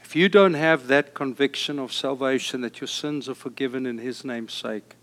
If 0.02 0.14
you 0.14 0.28
don't 0.28 0.54
have 0.54 0.86
that 0.86 1.14
conviction 1.14 1.78
of 1.78 1.92
salvation 1.92 2.60
that 2.60 2.80
your 2.80 2.88
sins 2.88 3.28
are 3.28 3.34
forgiven 3.34 3.84
in 3.86 3.98
His 3.98 4.24
name's 4.24 4.52
sake, 4.52 4.94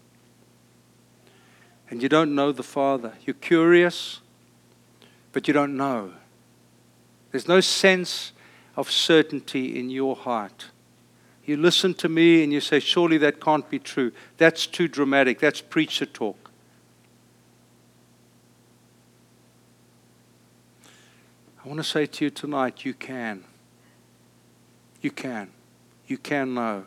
and 1.90 2.02
you 2.02 2.08
don't 2.08 2.34
know 2.34 2.52
the 2.52 2.64
Father, 2.64 3.14
you're 3.26 3.34
curious, 3.34 4.22
but 5.34 5.48
you 5.48 5.54
don't 5.54 5.76
know. 5.76 6.14
There's 7.32 7.48
no 7.48 7.60
sense 7.60 8.32
of 8.78 8.90
certainty 8.90 9.78
in 9.78 9.90
your 9.90 10.16
heart. 10.16 10.68
You 11.46 11.58
listen 11.58 11.94
to 11.96 12.08
me 12.08 12.44
and 12.44 12.54
you 12.54 12.62
say, 12.62 12.80
Surely 12.80 13.18
that 13.18 13.42
can't 13.42 13.70
be 13.70 13.80
true. 13.80 14.12
That's 14.38 14.66
too 14.66 14.88
dramatic. 14.88 15.40
That's 15.40 15.60
preacher 15.60 16.06
talk. 16.06 16.41
I 21.64 21.68
want 21.68 21.80
to 21.80 21.84
say 21.84 22.08
to 22.08 22.26
you 22.26 22.32
tonight, 22.32 22.86
you 22.86 22.94
can. 22.94 23.44
You 25.02 25.12
can. 25.12 25.50
You 26.08 26.18
can 26.18 26.54
know. 26.56 26.86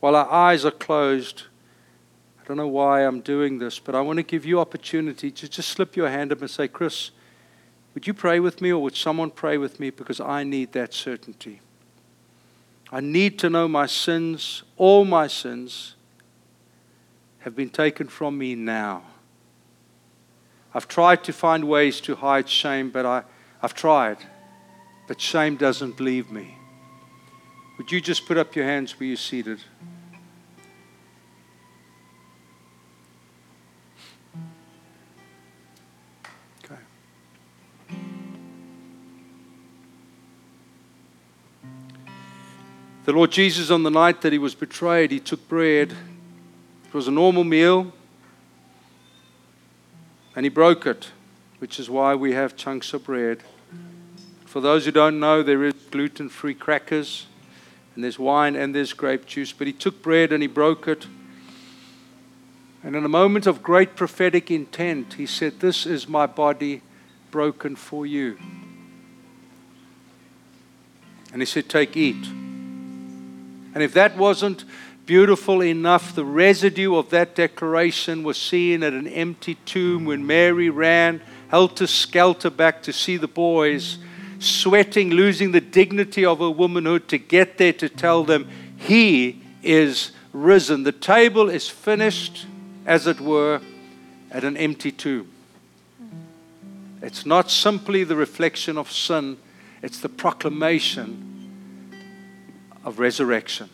While 0.00 0.16
our 0.16 0.30
eyes 0.30 0.64
are 0.64 0.70
closed, 0.70 1.44
I 2.40 2.48
don't 2.48 2.56
know 2.56 2.66
why 2.66 3.02
I'm 3.02 3.20
doing 3.20 3.58
this, 3.58 3.78
but 3.78 3.94
I 3.94 4.00
want 4.00 4.16
to 4.16 4.22
give 4.22 4.44
you 4.46 4.58
opportunity 4.58 5.30
to 5.30 5.48
just 5.48 5.68
slip 5.68 5.94
your 5.94 6.08
hand 6.08 6.32
up 6.32 6.40
and 6.40 6.50
say, 6.50 6.66
Chris, 6.66 7.10
would 7.94 8.06
you 8.06 8.14
pray 8.14 8.40
with 8.40 8.60
me 8.60 8.72
or 8.72 8.82
would 8.82 8.96
someone 8.96 9.30
pray 9.30 9.58
with 9.58 9.78
me 9.78 9.90
because 9.90 10.18
I 10.18 10.44
need 10.44 10.72
that 10.72 10.94
certainty? 10.94 11.60
I 12.90 13.00
need 13.00 13.38
to 13.40 13.50
know 13.50 13.68
my 13.68 13.86
sins, 13.86 14.62
all 14.76 15.04
my 15.04 15.26
sins, 15.26 15.94
have 17.40 17.54
been 17.54 17.70
taken 17.70 18.08
from 18.08 18.38
me 18.38 18.54
now. 18.54 19.02
I've 20.74 20.88
tried 20.88 21.24
to 21.24 21.32
find 21.32 21.68
ways 21.68 22.00
to 22.02 22.16
hide 22.16 22.48
shame, 22.48 22.90
but 22.90 23.04
I, 23.04 23.24
I've 23.60 23.74
tried. 23.74 24.18
But 25.06 25.20
shame 25.20 25.56
doesn't 25.56 26.00
leave 26.00 26.30
me. 26.30 26.56
Would 27.76 27.92
you 27.92 28.00
just 28.00 28.26
put 28.26 28.38
up 28.38 28.54
your 28.56 28.64
hands 28.64 28.98
where 28.98 29.08
you're 29.08 29.16
seated? 29.16 29.60
Okay. 36.64 36.80
The 43.04 43.12
Lord 43.12 43.30
Jesus, 43.30 43.70
on 43.70 43.82
the 43.82 43.90
night 43.90 44.22
that 44.22 44.32
he 44.32 44.38
was 44.38 44.54
betrayed, 44.54 45.10
he 45.10 45.20
took 45.20 45.46
bread. 45.48 45.92
It 46.86 46.94
was 46.94 47.08
a 47.08 47.10
normal 47.10 47.44
meal. 47.44 47.92
And 50.34 50.44
he 50.46 50.50
broke 50.50 50.86
it, 50.86 51.10
which 51.58 51.78
is 51.78 51.90
why 51.90 52.14
we 52.14 52.32
have 52.32 52.56
chunks 52.56 52.92
of 52.94 53.04
bread. 53.04 53.42
For 54.46 54.60
those 54.60 54.84
who 54.84 54.90
don't 54.90 55.20
know, 55.20 55.42
there 55.42 55.64
is 55.64 55.74
gluten 55.90 56.28
free 56.28 56.54
crackers, 56.54 57.26
and 57.94 58.04
there's 58.04 58.18
wine, 58.18 58.56
and 58.56 58.74
there's 58.74 58.92
grape 58.92 59.26
juice. 59.26 59.52
But 59.52 59.66
he 59.66 59.72
took 59.72 60.02
bread 60.02 60.32
and 60.32 60.42
he 60.42 60.46
broke 60.46 60.88
it. 60.88 61.06
And 62.82 62.96
in 62.96 63.04
a 63.04 63.08
moment 63.08 63.46
of 63.46 63.62
great 63.62 63.94
prophetic 63.94 64.50
intent, 64.50 65.14
he 65.14 65.26
said, 65.26 65.60
This 65.60 65.86
is 65.86 66.08
my 66.08 66.26
body 66.26 66.82
broken 67.30 67.76
for 67.76 68.04
you. 68.04 68.38
And 71.32 71.40
he 71.40 71.46
said, 71.46 71.68
Take, 71.68 71.96
eat. 71.96 72.26
And 73.74 73.82
if 73.82 73.94
that 73.94 74.16
wasn't 74.16 74.64
beautiful 75.06 75.62
enough, 75.62 76.14
the 76.14 76.24
residue 76.24 76.96
of 76.96 77.10
that 77.10 77.34
declaration 77.34 78.22
was 78.22 78.36
seen 78.36 78.82
at 78.82 78.92
an 78.92 79.06
empty 79.06 79.56
tomb 79.64 80.04
when 80.04 80.26
Mary 80.26 80.70
ran 80.70 81.20
helter 81.48 81.86
skelter 81.86 82.50
back 82.50 82.82
to 82.82 82.92
see 82.92 83.16
the 83.16 83.28
boys, 83.28 83.98
sweating, 84.38 85.10
losing 85.10 85.52
the 85.52 85.60
dignity 85.60 86.24
of 86.24 86.38
her 86.38 86.50
womanhood 86.50 87.08
to 87.08 87.18
get 87.18 87.58
there 87.58 87.72
to 87.74 87.88
tell 87.88 88.24
them, 88.24 88.48
He 88.76 89.42
is 89.62 90.12
risen. 90.32 90.82
The 90.82 90.92
table 90.92 91.50
is 91.50 91.68
finished, 91.68 92.46
as 92.86 93.06
it 93.06 93.20
were, 93.20 93.60
at 94.30 94.44
an 94.44 94.56
empty 94.56 94.92
tomb. 94.92 95.30
It's 97.02 97.26
not 97.26 97.50
simply 97.50 98.04
the 98.04 98.16
reflection 98.16 98.78
of 98.78 98.90
sin, 98.90 99.36
it's 99.82 100.00
the 100.00 100.08
proclamation 100.08 101.28
of 102.84 102.98
resurrection. 102.98 103.68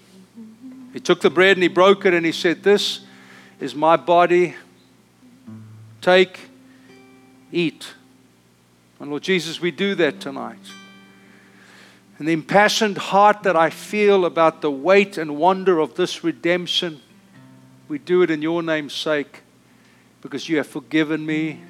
He 0.98 1.00
took 1.00 1.20
the 1.20 1.30
bread 1.30 1.56
and 1.56 1.62
he 1.62 1.68
broke 1.68 2.06
it 2.06 2.12
and 2.12 2.26
he 2.26 2.32
said, 2.32 2.64
This 2.64 3.02
is 3.60 3.72
my 3.72 3.96
body. 3.96 4.56
Take, 6.00 6.40
eat. 7.52 7.94
And 8.98 9.08
Lord 9.08 9.22
Jesus, 9.22 9.60
we 9.60 9.70
do 9.70 9.94
that 9.94 10.18
tonight. 10.18 10.58
And 12.18 12.26
the 12.26 12.32
impassioned 12.32 12.98
heart 12.98 13.44
that 13.44 13.54
I 13.54 13.70
feel 13.70 14.24
about 14.24 14.60
the 14.60 14.72
weight 14.72 15.18
and 15.18 15.36
wonder 15.36 15.78
of 15.78 15.94
this 15.94 16.24
redemption, 16.24 17.00
we 17.86 17.98
do 17.98 18.22
it 18.22 18.30
in 18.32 18.42
your 18.42 18.60
name's 18.60 18.92
sake 18.92 19.42
because 20.20 20.48
you 20.48 20.56
have 20.56 20.66
forgiven 20.66 21.24
me 21.24 21.60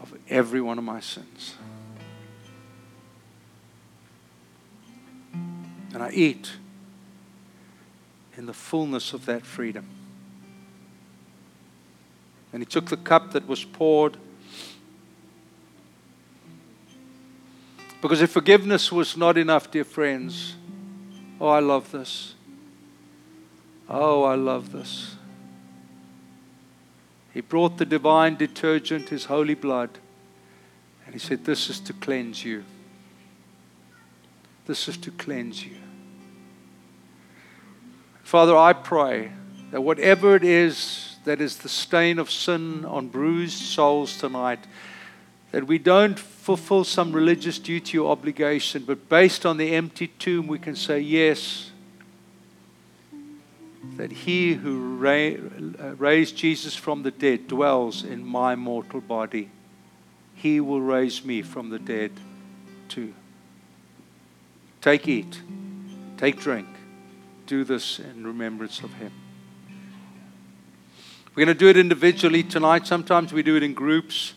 of 0.00 0.16
every 0.30 0.62
one 0.62 0.78
of 0.78 0.84
my 0.84 1.00
sins. 1.00 1.56
And 5.92 6.02
I 6.02 6.08
eat 6.12 6.52
in 8.38 8.46
the 8.46 8.54
fullness 8.54 9.12
of 9.12 9.26
that 9.26 9.44
freedom. 9.44 9.84
And 12.52 12.62
he 12.62 12.66
took 12.66 12.86
the 12.86 12.96
cup 12.96 13.32
that 13.32 13.46
was 13.48 13.64
poured. 13.64 14.16
Because 18.00 18.22
if 18.22 18.30
forgiveness 18.30 18.92
was 18.92 19.16
not 19.16 19.36
enough, 19.36 19.72
dear 19.72 19.84
friends, 19.84 20.54
oh, 21.40 21.48
I 21.48 21.58
love 21.58 21.90
this. 21.90 22.36
Oh, 23.88 24.22
I 24.22 24.36
love 24.36 24.70
this. 24.70 25.16
He 27.34 27.40
brought 27.40 27.76
the 27.76 27.84
divine 27.84 28.36
detergent, 28.36 29.08
his 29.08 29.24
holy 29.24 29.54
blood, 29.54 29.90
and 31.04 31.14
he 31.14 31.18
said, 31.18 31.44
This 31.44 31.68
is 31.68 31.80
to 31.80 31.92
cleanse 31.92 32.44
you. 32.44 32.64
This 34.66 34.86
is 34.86 34.96
to 34.98 35.10
cleanse 35.10 35.64
you. 35.64 35.76
Father, 38.28 38.54
I 38.54 38.74
pray 38.74 39.32
that 39.70 39.80
whatever 39.80 40.36
it 40.36 40.44
is 40.44 41.16
that 41.24 41.40
is 41.40 41.56
the 41.56 41.68
stain 41.70 42.18
of 42.18 42.30
sin 42.30 42.84
on 42.84 43.08
bruised 43.08 43.56
souls 43.56 44.18
tonight, 44.18 44.58
that 45.50 45.66
we 45.66 45.78
don't 45.78 46.18
fulfill 46.18 46.84
some 46.84 47.10
religious 47.14 47.58
duty 47.58 47.96
or 47.96 48.12
obligation, 48.12 48.84
but 48.86 49.08
based 49.08 49.46
on 49.46 49.56
the 49.56 49.74
empty 49.74 50.08
tomb, 50.08 50.46
we 50.46 50.58
can 50.58 50.76
say, 50.76 51.00
Yes, 51.00 51.70
that 53.96 54.12
he 54.12 54.52
who 54.52 54.98
ra- 54.98 55.94
raised 55.96 56.36
Jesus 56.36 56.76
from 56.76 57.04
the 57.04 57.10
dead 57.10 57.48
dwells 57.48 58.04
in 58.04 58.26
my 58.26 58.54
mortal 58.54 59.00
body. 59.00 59.48
He 60.34 60.60
will 60.60 60.82
raise 60.82 61.24
me 61.24 61.40
from 61.40 61.70
the 61.70 61.78
dead 61.78 62.12
too. 62.90 63.14
Take, 64.82 65.08
eat, 65.08 65.40
take, 66.18 66.38
drink 66.38 66.68
do 67.48 67.64
this 67.64 67.98
in 67.98 68.26
remembrance 68.26 68.80
of 68.80 68.92
Him. 68.94 69.10
We're 71.34 71.46
going 71.46 71.56
to 71.56 71.58
do 71.58 71.68
it 71.68 71.76
individually 71.76 72.42
tonight. 72.42 72.86
Sometimes 72.86 73.32
we 73.32 73.42
do 73.42 73.56
it 73.56 73.62
in 73.62 73.72
groups. 73.72 74.34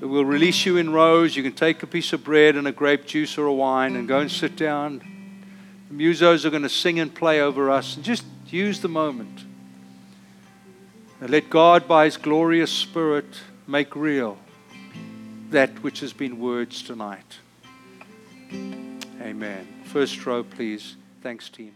We'll 0.00 0.24
release 0.24 0.64
you 0.64 0.76
in 0.76 0.90
rows. 0.90 1.36
You 1.36 1.42
can 1.42 1.52
take 1.52 1.82
a 1.82 1.86
piece 1.86 2.12
of 2.12 2.24
bread 2.24 2.56
and 2.56 2.66
a 2.66 2.72
grape 2.72 3.06
juice 3.06 3.36
or 3.36 3.46
a 3.46 3.52
wine 3.52 3.96
and 3.96 4.08
go 4.08 4.20
and 4.20 4.30
sit 4.30 4.56
down. 4.56 5.02
The 5.90 5.94
musos 5.94 6.44
are 6.44 6.50
going 6.50 6.62
to 6.62 6.68
sing 6.68 6.98
and 7.00 7.14
play 7.14 7.40
over 7.40 7.70
us. 7.70 7.96
And 7.96 8.04
just 8.04 8.24
use 8.46 8.80
the 8.80 8.88
moment. 8.88 9.44
And 11.20 11.30
let 11.30 11.50
God, 11.50 11.86
by 11.86 12.06
His 12.06 12.16
glorious 12.16 12.70
Spirit, 12.70 13.40
make 13.66 13.94
real 13.96 14.38
that 15.50 15.82
which 15.82 16.00
has 16.00 16.12
been 16.12 16.38
words 16.38 16.82
tonight. 16.82 17.38
Amen. 19.20 19.66
First 19.84 20.24
row, 20.24 20.44
please. 20.44 20.96
Thanks, 21.22 21.48
team. 21.48 21.74